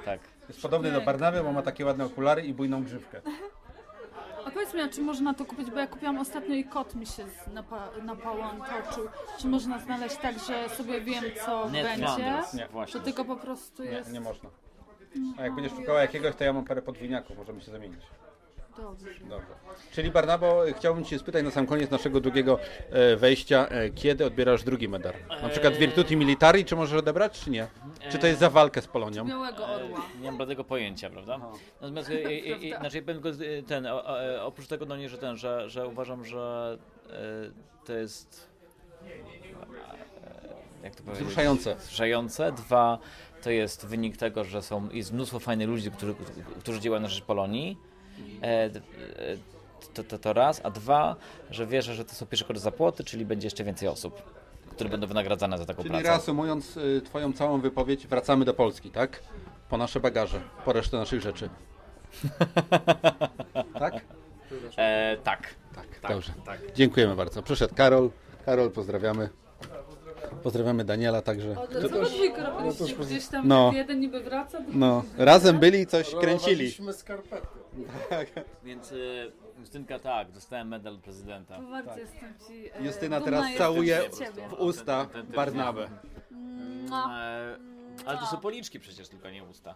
[0.04, 0.20] Tak.
[0.52, 3.20] Jest podobny do Barnaby, bo ma takie ładne okulary i bujną grzywkę.
[4.46, 7.06] A powiedz mi, a czy można to kupić, bo ja kupiłam ostatnio i kot mi
[7.06, 9.08] się z- napa, napałon toczył.
[9.38, 12.06] Czy można znaleźć tak, że sobie wiem, co Nie, będzie?
[12.06, 13.00] Flanders, Nie, właśnie.
[13.00, 14.12] To tylko po prostu Nie, jest...
[14.12, 14.50] nie można.
[15.38, 18.00] A jak będziesz szukała jakiegoś, to ja mam parę podwójniaków, możemy się zamienić.
[18.76, 19.10] Dobrze.
[19.28, 19.46] Dobrze.
[19.92, 22.58] Czyli Barnabo, chciałbym Cię spytać na sam koniec naszego drugiego
[22.90, 25.12] e, wejścia, e, kiedy odbierasz drugi medal?
[25.42, 27.66] Na przykład Virtuti Militari, czy możesz odebrać, czy nie?
[28.10, 29.24] Czy to jest za walkę z Polonią?
[29.28, 30.00] Białego orła.
[30.20, 31.40] Nie mam bladego pojęcia, prawda?
[31.80, 34.86] Natomiast e, e, e, znaczy, ja powiem tylko, e, ten, o- o- e, oprócz tego,
[34.86, 36.78] no nie, że ten, że, że uważam, że
[37.10, 38.48] e, to jest
[39.04, 41.24] e, jak to powiedzieć?
[41.24, 41.74] Wzruszające.
[41.76, 42.52] Wzruszające.
[42.52, 42.98] Dwa,
[43.42, 46.14] to jest wynik tego, że są, jest mnóstwo fajnych ludzi, którzy,
[46.60, 47.78] którzy działają na rzecz Polonii.
[48.42, 48.70] E, e,
[49.94, 51.16] to, to, to raz, a dwa,
[51.50, 54.22] że wierzę, że to są pierwsze kroki za płoty, czyli będzie jeszcze więcej osób,
[54.70, 56.08] które będą wynagradzane za taką Czyli pracę.
[56.08, 59.22] reasumując y, Twoją całą wypowiedź, wracamy do Polski, tak?
[59.68, 61.48] Po nasze bagaże, po resztę naszych rzeczy.
[63.78, 63.94] tak?
[64.76, 65.54] E, tak.
[65.74, 66.32] Tak, dobrze.
[66.74, 67.42] Dziękujemy bardzo.
[67.42, 68.10] Przyszedł Karol.
[68.46, 69.28] Karol, pozdrawiamy.
[70.42, 71.54] Pozdrawiamy Daniela także.
[71.58, 72.96] Ale co wy dwójkę robiliście?
[72.96, 73.70] Gdzieś tam No.
[73.74, 76.72] jeden niby wraca, drugi No, razem byli i coś kręcili.
[76.92, 77.46] skarpety.
[78.64, 81.56] Więc y, Justynka tak, dostałem medal prezydenta.
[81.56, 84.48] To bardzo jestem ci e, Justyna dumna teraz jestem całuje z ciebie.
[84.48, 85.88] w usta Ten- ten- Barnabę.
[86.92, 87.56] E,
[88.06, 89.74] ale to są policzki przecież, tylko nie usta.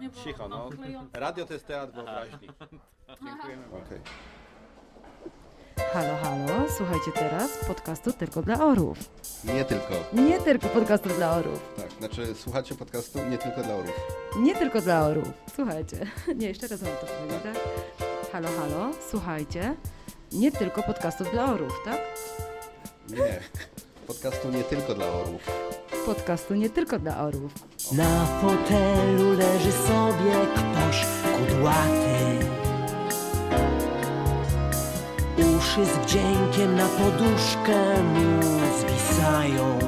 [0.00, 0.68] Nie, Cicho, no.
[0.70, 1.20] klejące.
[1.20, 2.48] Radio to jest teatr wyobraźni.
[3.24, 4.00] Dziękujemy Okej.
[5.92, 8.98] Halo, halo, słuchajcie teraz podcastu tylko dla orów.
[9.44, 9.94] Nie tylko.
[10.12, 11.60] Nie tylko podcastu dla orów.
[11.76, 14.00] Tak, znaczy słuchacie podcastu nie tylko dla orów.
[14.38, 15.28] Nie tylko dla orów.
[15.54, 15.96] Słuchajcie.
[16.36, 17.62] Nie, jeszcze raz mam to powiedzieć, tak?
[18.32, 19.74] Halo, halo, słuchajcie.
[20.32, 22.00] Nie tylko podcastów dla orów, tak?
[23.08, 23.40] Nie.
[24.06, 25.42] Podcastu nie tylko dla orów.
[26.06, 27.52] Podcastu nie tylko dla orów.
[27.92, 31.06] Na fotelu leży sobie ktoś
[31.38, 32.47] kudłaty.
[35.68, 38.42] Uszy z wdziękiem na poduszkę mu
[38.78, 39.78] zwisają.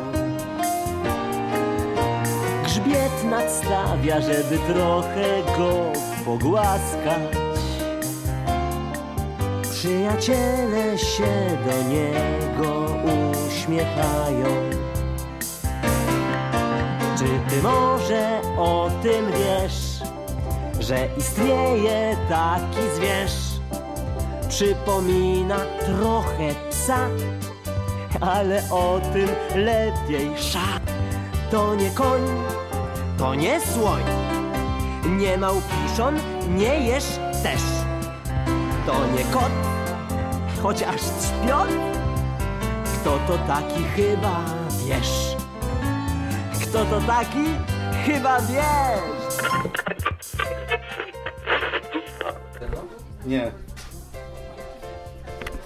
[2.64, 5.93] Grzbiet nadstawia, żeby trochę go
[6.25, 7.37] pogłaskać.
[9.71, 12.87] Przyjaciele się do niego
[13.49, 14.47] uśmiechają.
[17.19, 20.03] Czy ty może o tym wiesz,
[20.81, 23.51] że istnieje taki zwierz?
[24.49, 25.57] Przypomina
[25.98, 27.09] trochę psa,
[28.20, 30.81] ale o tym lepiej sza.
[31.50, 32.20] To nie koń,
[33.18, 34.03] to nie słoń,
[35.18, 37.61] nie małpiszon, nie jesz też.
[38.87, 39.53] To nie kot,
[40.62, 41.68] chociaż trzpion,
[42.94, 44.40] kto to taki chyba
[44.87, 45.37] wiesz.
[46.62, 47.44] Kto to taki?
[48.07, 49.40] Chyba wiesz!
[53.26, 53.53] Nie.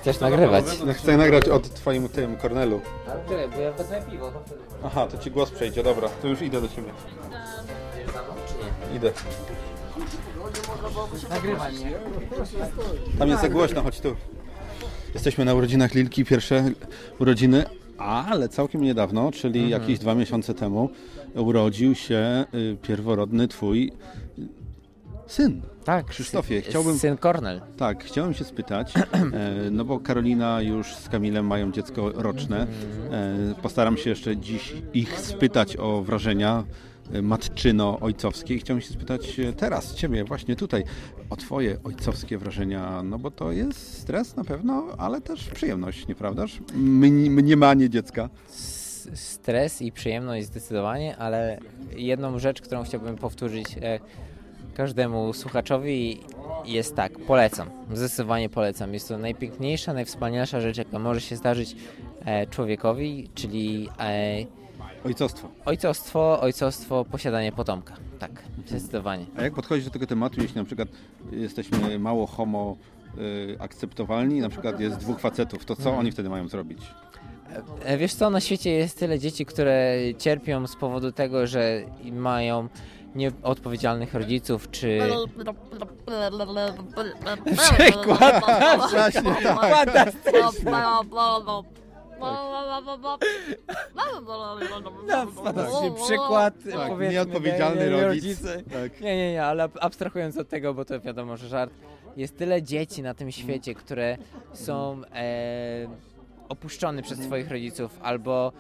[0.05, 0.65] Chcesz nagrywać?
[0.87, 2.81] No, chcę nagrać od twoim tym Kornelu.
[3.11, 4.31] Ale tyle, bo ja wezmę piwo.
[4.31, 6.09] to wtedy- Aha, to ci głos przejdzie, dobra.
[6.23, 6.89] To już idę do ciebie.
[8.97, 9.13] Idę.
[11.31, 11.93] Nagrywaj mnie.
[13.19, 14.17] Tam jest za głośno, chodź tu.
[15.15, 16.65] Jesteśmy na urodzinach Lilki, pierwsze
[17.19, 17.65] urodziny,
[17.99, 19.83] ale całkiem niedawno, czyli Mhm.
[19.83, 20.91] jakieś dwa miesiące temu,
[21.35, 23.93] urodził się y, pierworodny twój
[25.27, 25.63] syn.
[25.85, 26.99] Tak, Krzysztofie, sy- chciałbym...
[26.99, 27.61] syn Kornel.
[27.77, 32.67] Tak, chciałem się spytać, e, no bo Karolina już z Kamilem mają dziecko roczne.
[33.11, 36.65] E, Postaram się jeszcze dziś ich spytać o wrażenia
[37.13, 40.85] e, matczyno-ojcowskie i chciałem się spytać teraz Ciebie właśnie tutaj
[41.31, 46.61] o Twoje ojcowskie wrażenia, no bo to jest stres na pewno, ale też przyjemność, nieprawdaż?
[46.77, 48.29] Mni- Mniemanie dziecka.
[49.15, 51.59] Stres i przyjemność zdecydowanie, ale
[51.97, 53.67] jedną rzecz, którą chciałbym powtórzyć
[54.75, 56.21] każdemu słuchaczowi
[56.65, 58.95] jest tak, polecam, zdecydowanie polecam.
[58.95, 61.77] Jest to najpiękniejsza, najwspanialsza rzecz, jaka może się zdarzyć
[62.25, 64.45] e, człowiekowi, czyli e,
[65.05, 65.49] Ojcostwo.
[65.65, 67.95] ojcostwo, ojcostwo, posiadanie potomka.
[68.19, 68.31] Tak,
[68.67, 69.27] zdecydowanie.
[69.37, 70.89] A jak podchodzisz do tego tematu, jeśli na przykład
[71.33, 72.77] jesteśmy mało homo
[73.19, 75.99] y, akceptowalni, na przykład jest dwóch facetów, to co Mhm.
[75.99, 76.79] oni wtedy mają zrobić?
[77.85, 81.83] E, Wiesz co, na świecie jest tyle dzieci, które cierpią z powodu tego, że
[82.13, 82.69] mają
[83.15, 84.99] nieodpowiedzialnych rodziców, czy...
[87.57, 88.45] Przykład!
[88.91, 89.61] Właśnie tak.
[89.61, 90.71] Fantastyczny.
[95.07, 96.55] No, fantastyczny przykład.
[96.73, 98.25] Tak, powiedzmy, nieodpowiedzialny nie, nie, rodzic.
[98.43, 98.63] rodzice.
[98.63, 99.01] Tak.
[99.01, 101.73] Nie, nie, nie, ale ab- abstrahując od tego, bo to wiadomo, że żart.
[102.17, 104.19] Jest tyle dzieci na tym świecie, które
[104.53, 105.87] są e,
[106.49, 108.53] opuszczone przez swoich rodziców albo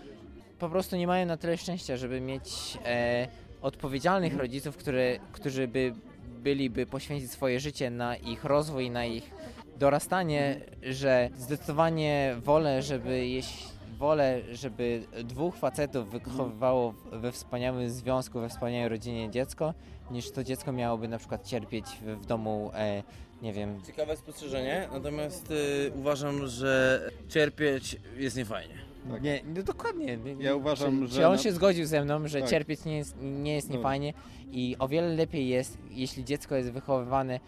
[0.58, 3.28] po prostu nie mają na tyle szczęścia, żeby mieć e,
[3.64, 5.94] odpowiedzialnych rodziców, które, którzy by
[6.42, 9.30] byliby poświęcić swoje życie na ich rozwój, na ich
[9.76, 13.64] dorastanie, że zdecydowanie wolę, żeby jeść,
[13.98, 19.74] wolę, żeby dwóch facetów wychowywało we wspaniałym związku, we wspaniałej rodzinie dziecko,
[20.10, 23.02] niż to dziecko miałoby na przykład cierpieć w, w domu, e,
[23.42, 28.93] nie wiem, Ciekawe spostrzeżenie, natomiast y, uważam, że cierpieć jest niefajnie.
[29.22, 30.18] Nie, no dokładnie.
[30.38, 32.50] Ja uważam, czy, że Czy on na- się zgodził ze mną, że Tak.
[32.50, 33.78] cierpieć nie jest, nie jest Dobra.
[33.78, 34.12] niefajnie
[34.52, 37.40] i o wiele lepiej jest, jeśli dziecko jest wychowywane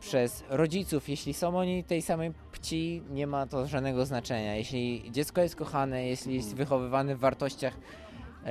[0.00, 4.56] przez rodziców, jeśli są oni tej samej płci, nie ma to żadnego znaczenia.
[4.56, 7.74] Jeśli dziecko jest kochane, jeśli jest wychowywane w wartościach,
[8.44, 8.50] e,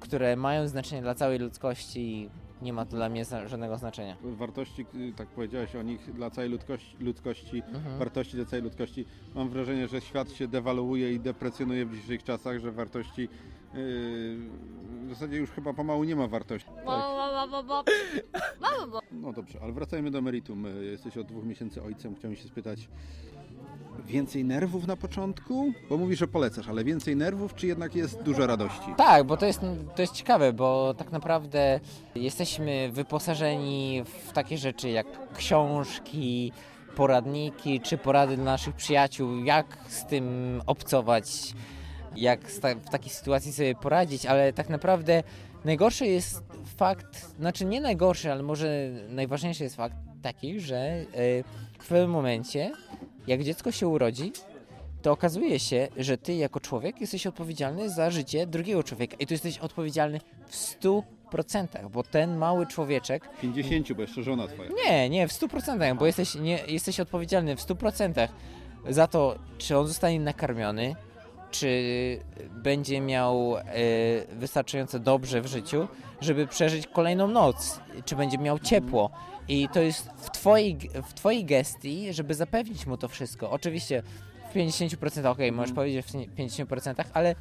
[0.00, 2.30] które mają znaczenie dla całej ludzkości,
[2.62, 4.16] nie ma to dla mnie żadnego znaczenia.
[4.22, 7.98] wartości, y, tak powiedziałeś o nich, dla całej ludzkości, ludzkości Mhm.
[7.98, 9.04] wartości dla całej ludzkości.
[9.34, 13.28] Mam wrażenie, że świat się dewaluuje i deprecjonuje w dzisiejszych czasach, że wartości yy,
[15.06, 16.70] w zasadzie już chyba pomału nie ma wartości.
[16.74, 16.84] Tak.
[19.12, 20.66] No dobrze, ale wracajmy do meritum.
[20.66, 22.14] Y, Jesteś od dwóch miesięcy ojcem.
[22.16, 22.88] Chciałem się spytać,
[24.06, 25.72] więcej nerwów na początku?
[25.88, 28.94] Bo mówisz, że polecasz, ale więcej nerwów, czy jednak jest dużo radości?
[28.96, 29.60] Tak, bo to jest,
[29.94, 31.80] to jest ciekawe, bo tak naprawdę
[32.14, 36.52] jesteśmy wyposażeni w takie rzeczy jak książki,
[36.96, 41.54] poradniki czy porady dla naszych przyjaciół, jak z tym obcować,
[42.16, 45.22] jak w takiej sytuacji sobie poradzić, ale tak naprawdę
[45.64, 46.42] najgorszy jest
[46.76, 51.04] fakt, znaczy nie najgorszy, ale może najważniejszy jest fakt taki, że e,
[51.78, 52.72] w pewnym momencie,
[53.26, 54.32] jak dziecko się urodzi,
[55.02, 59.34] to okazuje się, że ty jako człowiek jesteś odpowiedzialny za życie drugiego człowieka i tu
[59.34, 60.80] jesteś odpowiedzialny w
[61.30, 64.70] 100%, bo ten mały człowieczek 50, bo jeszcze żona twoja.
[64.84, 68.28] nie, nie, w 100%, bo jesteś, nie, jesteś odpowiedzialny w 100%
[68.88, 70.96] za to, czy on zostanie nakarmiony,
[71.50, 71.68] czy
[72.50, 73.62] będzie miał e,
[74.36, 75.88] wystarczająco dobrze w życiu,
[76.20, 79.10] żeby przeżyć kolejną noc, czy będzie miał ciepło.
[79.48, 80.78] I to jest w twojej,
[81.08, 83.50] w twojej gestii, żeby zapewnić mu to wszystko.
[83.50, 84.02] Oczywiście
[84.52, 87.34] w 50% ok, możesz powiedzieć w 50%, ale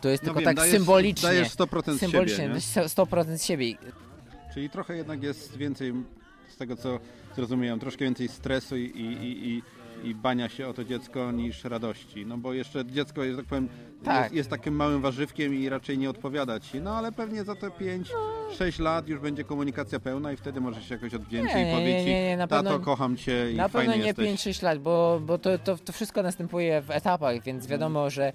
[0.00, 1.28] to jest No tylko wiem, tak dajesz- symbolicznie.
[1.28, 2.88] dajesz 100% symbolicznie, siebie, nie?
[2.88, 3.74] 100% siebie.
[4.54, 5.92] Czyli trochę jednak jest więcej,
[6.48, 6.98] z tego co
[7.36, 9.62] zrozumiałem, troszkę więcej stresu i, i, i, i
[10.14, 12.26] bania się o to dziecko niż radości.
[12.26, 13.68] No bo jeszcze dziecko, że tak powiem,
[14.04, 14.22] Tak.
[14.22, 16.80] jest, jest takim małym warzywkiem i raczej nie odpowiada ci.
[16.80, 20.94] No ale pewnie za te 5-6 lat już będzie komunikacja pełna i wtedy możesz się
[20.94, 23.68] jakoś odwdzięczyć Nie, i nie, powiedzieć nie, nie, na tato, pewno- kocham cię i Na
[23.68, 24.26] pewno nie jesteś.
[24.30, 28.32] 5-6 lat, bo, bo to, to, to wszystko następuje w etapach, więc wiadomo, że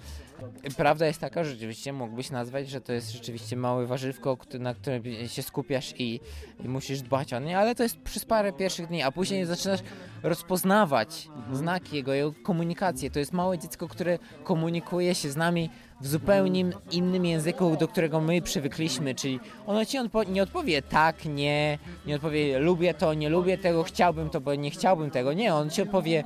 [0.77, 5.03] prawda jest taka, że rzeczywiście mógłbyś nazwać, że to jest rzeczywiście małe warzywko, na którym
[5.27, 6.19] się skupiasz i,
[6.63, 9.79] i musisz dbać o nie, ale to jest przez parę pierwszych dni, a później zaczynasz
[10.23, 13.11] rozpoznawać znaki jego, jego komunikację.
[13.11, 15.69] To jest małe dziecko, które komunikuje się z nami
[16.01, 21.25] w zupełnie innym języku, do którego my przywykliśmy, czyli ono ci odpo- nie odpowie tak,
[21.25, 25.33] nie, nie odpowie lubię to, nie lubię tego, chciałbym to, bo nie chciałbym tego.
[25.33, 26.23] Nie, on ci odpowie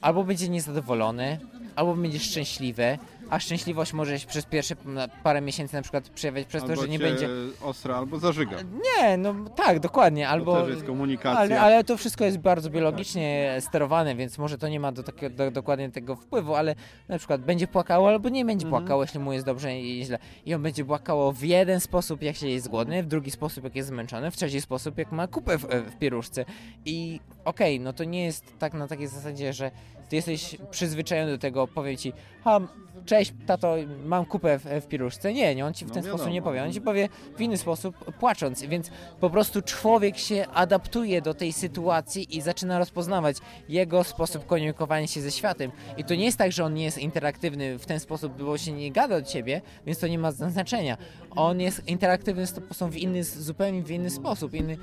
[0.00, 1.38] albo będzie niezadowolony,
[1.76, 2.98] albo będzie szczęśliwy,
[3.30, 4.76] a szczęśliwość może się przez pierwsze
[5.22, 7.28] parę miesięcy na przykład przejawiać przez albo to, że nie będzie...
[7.62, 8.56] ostra, albo zażyga.
[8.62, 10.60] Nie, no tak, dokładnie, albo...
[10.60, 11.40] też jest komunikacja.
[11.40, 15.36] Ale, ale to wszystko jest bardzo biologicznie sterowane, więc może to nie ma do takiego,
[15.36, 16.74] do, dokładnie tego wpływu, ale
[17.08, 18.82] na przykład będzie płakało albo nie będzie Mhm.
[18.82, 20.18] płakało, jeśli mu jest dobrze i źle.
[20.46, 23.76] I on będzie płakało w jeden sposób, jak się jest głodny, w drugi sposób, jak
[23.76, 26.44] jest zmęczony, w trzeci sposób, jak ma kupę w, w pieruszce.
[26.84, 29.70] I okej, no to nie jest tak na takiej zasadzie, że
[30.08, 32.12] ty jesteś przyzwyczajony do tego, powiem ci,
[32.44, 32.60] ha,
[33.06, 35.24] cześć tato, mam kupę w, w.
[35.34, 36.18] Nie, nie, on ci w No ten wiadomo.
[36.18, 38.90] sposób nie powie, on ci powie w inny sposób, płacząc, więc
[39.20, 43.36] po prostu człowiek się adaptuje do tej sytuacji i zaczyna rozpoznawać
[43.68, 45.70] jego sposób komunikowania się ze światem.
[45.96, 48.72] I to nie jest tak, że on nie jest interaktywny w ten sposób, bo się
[48.72, 50.96] nie gada do ciebie, więc to nie ma znaczenia.
[51.30, 54.76] On jest interaktywny z tobą w inny, zupełnie w inny sposób, inny,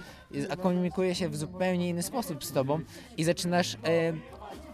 [0.49, 2.79] a komunikuje się w zupełnie inny sposób z tobą
[3.17, 3.77] i zaczynasz...
[3.85, 4.13] E,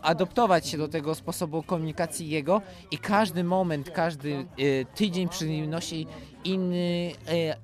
[0.02, 4.46] adoptować się do tego sposobu komunikacji jego i każdy moment, każdy e,
[4.86, 6.08] tydzień przynosi
[6.44, 7.56] inny e,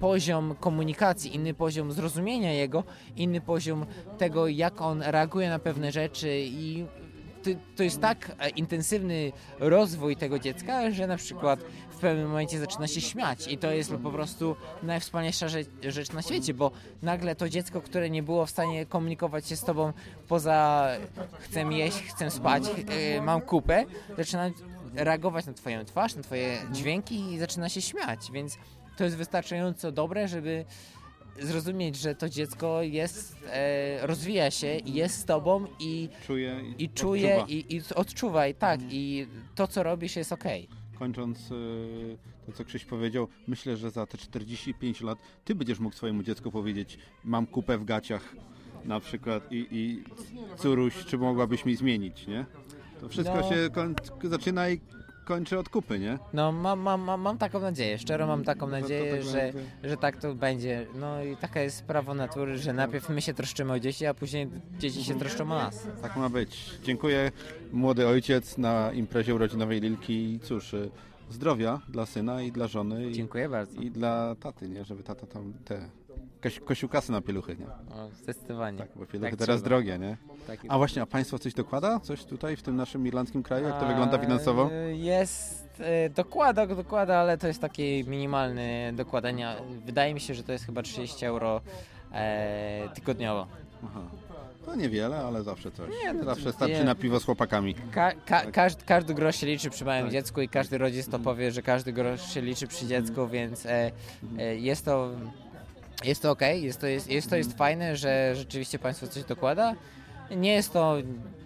[0.00, 2.84] poziom komunikacji, inny poziom zrozumienia jego,
[3.16, 3.86] inny poziom
[4.18, 6.84] tego, jak on reaguje na pewne rzeczy i
[7.76, 11.60] to jest tak e, intensywny rozwój tego dziecka, że na przykład
[12.04, 15.46] pewnym momencie zaczyna się śmiać i to jest po prostu najwspanialsza
[15.82, 16.70] rzecz, na świecie, bo
[17.02, 19.92] nagle to dziecko, które nie było w stanie komunikować się z tobą
[20.28, 20.88] poza
[21.40, 23.84] chcę jeść, chcę spać, e, mam kupę,
[24.16, 24.50] zaczyna
[24.94, 28.58] reagować na twoją twarz, na twoje dźwięki i zaczyna się śmiać, więc
[28.96, 30.64] to jest wystarczająco dobre, żeby
[31.40, 36.84] zrozumieć, że to dziecko jest, e, rozwija się i jest z tobą i Czuje i
[36.84, 37.52] i czuje odczuwa.
[37.52, 40.68] i, i odczuwa i tak i to co robisz jest okej.
[40.98, 45.96] Kończąc y, to, co Krzyś powiedział, myślę, że za te 45 lat ty będziesz mógł
[45.96, 48.36] swojemu dziecku powiedzieć mam kupę w gaciach
[48.84, 50.04] na przykład i, i
[50.56, 52.46] córuś, czy mogłabyś mi zmienić, nie?
[53.00, 53.50] To wszystko No.
[53.50, 53.68] się
[54.28, 54.80] zaczyna i
[55.24, 56.18] kończy od kupy, nie?
[56.32, 59.52] No mam, mam, mam, mam taką nadzieję, szczerze mam taką to nadzieję, tak że,
[59.84, 60.86] że tak to będzie.
[60.94, 64.48] No i taka jest prawo natury, że najpierw my się troszczymy o dzieci, a później
[64.78, 65.86] dzieci się troszczą o nas.
[66.02, 66.70] Tak ma być.
[66.82, 67.32] Dziękuję.
[67.72, 70.32] Młody ojciec na imprezie urodzinowej Lilki.
[70.34, 70.90] I cóż, y,
[71.30, 73.10] zdrowia dla syna i dla żony.
[73.10, 73.80] I, Dziękuję bardzo.
[73.80, 74.84] I dla taty, nie?
[74.84, 75.88] Żeby tata tam te
[76.42, 77.66] koś, kosiukasy na pieluchy, nie?
[77.66, 78.78] O, zdecydowanie.
[78.78, 79.68] Tak, bo pieluchy Tak teraz trzeba.
[79.68, 80.16] drogie, nie?
[80.46, 80.60] Tak.
[80.68, 82.00] A właśnie, a państwo coś dokłada?
[82.00, 83.66] Coś tutaj w tym naszym irlandzkim kraju?
[83.68, 84.70] Jak to wygląda finansowo?
[84.92, 89.56] Jest, e, dokłada, dokłada, ale to jest takie minimalne dokładania.
[89.86, 91.60] Wydaje mi się, że to jest chyba 30 euro
[92.12, 93.46] e, tygodniowo.
[93.84, 94.00] Aha.
[94.64, 95.90] To niewiele, ale zawsze coś.
[96.04, 96.84] Nie, no zawsze starczy nie.
[96.84, 97.74] na piwo z chłopakami.
[97.74, 100.12] Ka- ka- każdy, każdy grosz się liczy przy małym Tak.
[100.12, 103.90] dziecku i każdy rodzic to powie, że każdy grosz się liczy przy dziecku, więc e,
[104.38, 105.10] e, jest to
[106.04, 109.74] jest to ok, jest to, jest, jest to jest fajne, że rzeczywiście państwo coś dokłada.
[110.30, 110.96] Nie jest to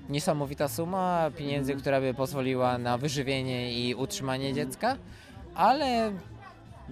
[0.09, 4.97] niesamowita suma pieniędzy, która by pozwoliła na wyżywienie i utrzymanie dziecka,
[5.55, 6.13] ale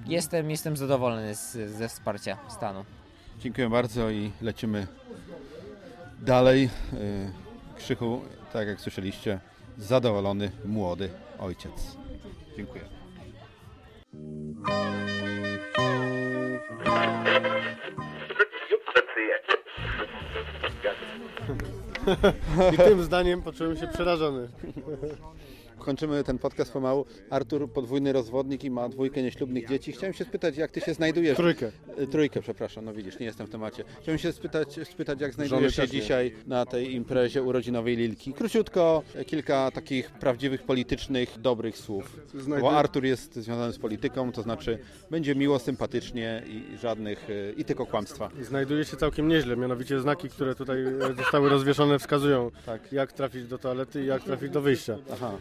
[0.07, 2.85] jestem, jestem zadowolony z, ze wsparcia stanu.
[3.41, 4.87] Dziękuję bardzo i lecimy
[6.21, 6.71] dalej.
[6.93, 7.47] Y,
[7.77, 8.21] Krzychu,
[8.53, 9.41] tak jak słyszeliście,
[9.79, 11.97] zadowolony młody ojciec.
[12.57, 12.83] Dziękuję.
[22.73, 24.49] I tym zdaniem poczułem się przerażony.
[25.87, 27.07] Kończymy ten podcast pomału.
[27.31, 29.93] Artur, podwójny rozwodnik i ma dwójkę nieślubnych dzieci.
[29.93, 31.37] Chciałem się spytać, jak ty się znajdujesz...
[31.37, 31.71] Trójkę.
[31.99, 33.85] Y, Trójkę, przepraszam, no widzisz, nie jestem w temacie.
[34.03, 38.33] Chciałem się spytać, spytać jak znajdujesz się dzisiaj na tej imprezie urodzinowej Lilki.
[38.33, 42.21] Króciutko, e, kilka takich prawdziwych, politycznych, dobrych słów.
[42.61, 44.79] Bo Artur jest związany z polityką, to znaczy
[45.11, 48.31] będzie miło, sympatycznie i żadnych, y, i tylko kłamstwa.
[48.41, 52.93] Znajduje się całkiem nieźle, mianowicie znaki, które tutaj e, zostały rozwieszone wskazują, Tak.
[52.93, 54.99] jak trafić do toalety i jak trafić do wyjścia.
[55.13, 55.33] Aha.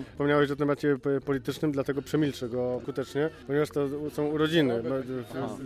[0.00, 4.82] E, Wspomniałeś o temacie politycznym, dlatego przemilczę go skutecznie, ponieważ to są urodziny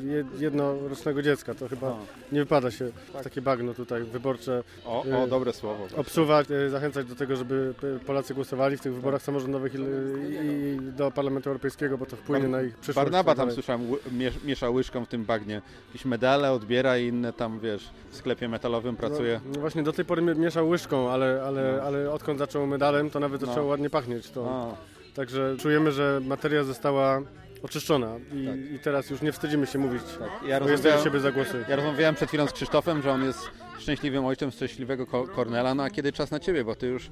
[0.04, 1.54] je- jednorocznego dziecka.
[1.54, 1.98] To chyba Aha.
[2.32, 5.86] nie wypada się w takie bagno tutaj wyborcze O, e, o dobre słowo.
[5.96, 7.74] obsuwać, e, zachęcać do tego, żeby
[8.06, 12.62] Polacy głosowali w tych wyborach samorządowych i, i do Parlamentu Europejskiego, bo to wpłynie na
[12.62, 12.96] ich przyszłość.
[12.96, 15.62] Barnaba tak tam słyszałem, ły- miesz, miesza łyżką w tym bagnie.
[15.88, 19.40] Jakieś medale odbiera i inne tam, wiesz, w sklepie metalowym pracuje.
[19.44, 21.82] No, no właśnie do tej pory mi- mieszał łyżką, ale, ale, No.
[21.82, 23.46] ale odkąd zaczął medalem, to nawet No.
[23.46, 24.17] zaczęło ładnie pachnieć.
[24.26, 24.50] To.
[24.50, 24.76] A.
[25.16, 27.20] Także czujemy, że materia została
[27.62, 30.30] oczyszczona i, i teraz już nie wstydzimy się mówić, Tak.
[30.42, 31.60] ja Ja bo jest rozmawiałem- za siebie zagłosuj.
[31.68, 33.38] Ja rozmawiałem przed chwilą z Krzysztofem, że on jest
[33.78, 37.10] szczęśliwym ojcem szczęśliwego ko- Kornela, no a kiedy czas na ciebie, bo ty już,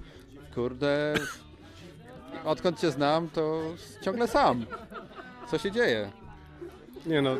[0.54, 1.14] kurde,
[2.44, 3.62] odkąd cię znam, to
[4.02, 4.66] ciągle sam.
[5.50, 6.11] Co się dzieje?
[7.07, 7.38] Nie no, y,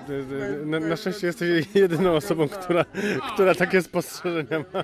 [0.63, 2.85] y, na, na szczęście jesteś jedyną osobą, która,
[3.35, 4.83] która takie spostrzeżenia ma.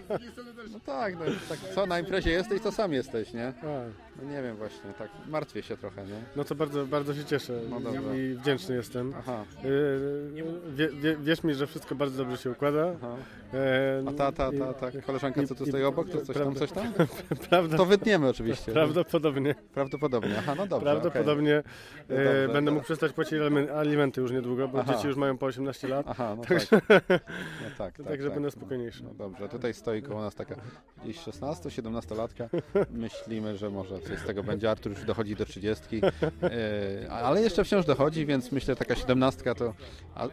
[0.86, 3.52] No tak, no, tak, co na imprezie jesteś, to sam jesteś, nie?
[3.60, 4.12] Tak.
[4.22, 6.14] No nie wiem właśnie, tak martwię się trochę, nie?
[6.36, 8.14] No to bardzo, bardzo się cieszę No dobra.
[8.16, 9.12] i, wdzięczny jestem.
[9.18, 9.44] Aha.
[9.64, 10.32] Y,
[10.74, 12.92] Wie, wie, wierz mi, że wszystko bardzo dobrze się układa.
[13.02, 13.14] Aha.
[13.54, 16.54] E, A ta, ta, ta, ta koleżanka, co tu i- stoi obok, to coś tam,
[16.54, 16.92] coś tam?
[17.50, 18.72] Prawda, To wytniemy oczywiście.
[18.72, 19.54] Prawdopodobnie.
[19.74, 21.62] Prawdopodobnie, aha, no dobrze, Prawdopodobnie e,
[22.08, 22.72] No dobrze, będę dobra.
[22.74, 24.94] mógł przestać płacić alimen- alimenty już niedługo, bo Aha.
[24.94, 26.06] dzieci już mają po 18 lat.
[26.08, 26.80] Aha, no Także-
[27.78, 27.92] tak.
[27.92, 28.34] Tak, tak, Także tak.
[28.34, 29.04] będę spokojniejszy.
[29.04, 30.56] No dobrze, tutaj stoi koło nas taka
[31.04, 32.48] gdzieś 16-17 latka.
[32.90, 34.70] Myślimy, że może coś z tego będzie.
[34.70, 36.00] Artur już dochodzi do 30,
[36.42, 39.74] e, ale jeszcze wciąż dochodzi, więc myślę, taka 17 to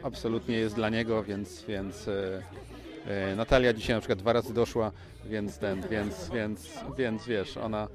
[0.04, 2.44] absolutnie jest dla niego, więc, więc e,
[3.08, 4.92] e, Natalia dzisiaj na przykład dwa razy doszła,
[5.26, 7.88] więc ten, więc, więc, więc wiesz, ona,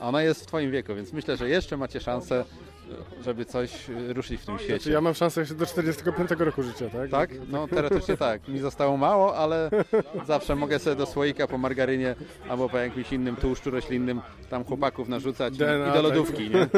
[0.00, 2.44] ona jest w twoim wieku, więc myślę, że jeszcze macie szansę,
[3.24, 4.74] żeby coś e, ruszyć w tym świecie.
[4.74, 7.10] Znaczy ja mam szansę jeszcze do 45 roku życia, tak?
[7.10, 7.30] Tak?
[7.48, 8.48] No teoretycznie tak.
[8.48, 9.70] Mi zostało mało, ale
[10.26, 12.14] zawsze mogę sobie do słoika po margarynie
[12.48, 14.20] albo po jakimś innym tłuszczu roślinnym
[14.50, 16.02] tam chłopaków narzucać i, DNA, i do tak.
[16.02, 16.68] lodówki, nie?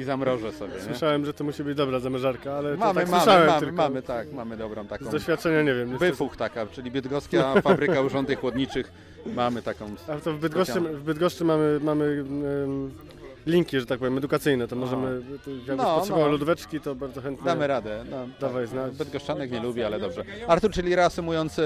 [0.00, 0.80] I zamrożę sobie, nie?
[0.80, 4.32] Słyszałem, że to musi być dobra zamierzarka, ale to Mamy, tak mamy, mamy, mamy, tak,
[4.32, 5.04] mamy dobrą taką.
[5.04, 5.90] Z doświadczenia nie wiem.
[5.90, 6.10] niestety.
[6.10, 8.92] Wyfuch taka, czyli bydgoska fabryka urządzeń chłodniczych.
[9.26, 9.94] Mamy taką.
[10.08, 12.24] A to w Bydgoszczy, w Bydgoszczy mamy, mamy
[13.46, 16.32] linki, że tak powiem, edukacyjne, to możemy, to jakbyś No, potrzebował no.
[16.32, 18.04] lodóweczki, to bardzo chętnie Damy radę.
[18.10, 18.70] No, dawaj tak.
[18.70, 18.94] znać.
[18.96, 20.24] Bydgoszczanek nie lubi, ale dobrze.
[20.48, 21.62] Artur, czyli reasumując, e,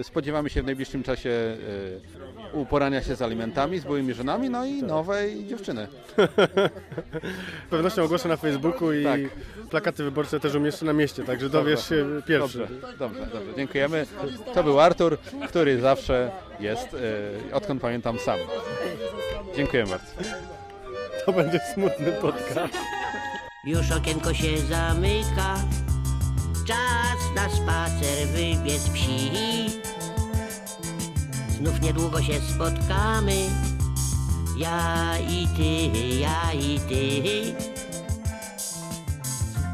[0.00, 4.60] e, spodziewamy się w najbliższym czasie e, uporania się z alimentami, z byłymi żonami, no
[4.60, 4.68] Tak.
[4.70, 5.88] i nowej dziewczyny.
[7.66, 9.20] Z pewnością ogłoszę na Facebooku i Tak.
[9.70, 12.58] plakaty wyborcze też umieszczę na mieście, także dowiesz się pierwszy.
[12.58, 13.54] Dobrze, dobrze, dobrze.
[13.56, 14.06] Dziękujemy.
[14.54, 15.18] To był Artur,
[15.48, 16.30] który zawsze
[16.60, 16.96] jest,
[17.52, 18.38] odkąd pamiętam, sam.
[19.56, 20.06] Dziękuję bardzo.
[21.26, 22.74] To będzie smutny podcast.
[23.64, 25.54] Już okienko się zamyka,
[26.66, 29.30] czas na spacer wybiec psi.
[31.48, 33.36] Znów niedługo się spotkamy,
[34.56, 37.22] ja i ty, ja i ty.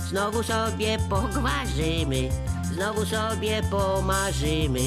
[0.09, 2.29] Znowu sobie pogwarzymy,
[2.75, 4.81] znowu sobie pomarzymy.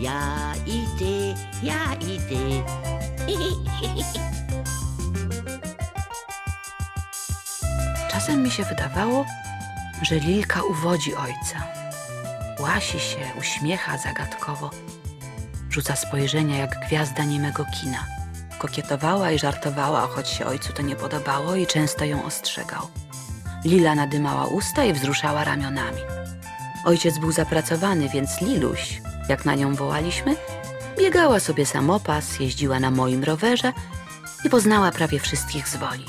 [0.00, 2.62] Ja i ty, ja i ty.
[8.18, 9.26] Czasem mi się wydawało,
[10.02, 11.66] że Lilka uwodzi ojca.
[12.60, 14.70] Łasi się, uśmiecha zagadkowo,
[15.70, 18.06] rzuca spojrzenia jak gwiazda niemego kina.
[18.58, 22.88] Kokietowała i żartowała, choć się ojcu to nie podobało i często ją ostrzegał.
[23.64, 26.00] Lila nadymała usta i wzruszała ramionami.
[26.84, 30.36] Ojciec był zapracowany, więc Liluś, jak na nią wołaliśmy,
[30.98, 33.72] biegała sobie samopas, jeździła na moim rowerze
[34.44, 36.04] i poznała prawie wszystkich z woli.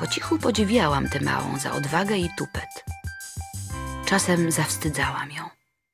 [0.00, 2.84] Po cichu podziwiałam tę małą za odwagę i tupet.
[4.06, 5.55] Czasem zawstydzałam ją.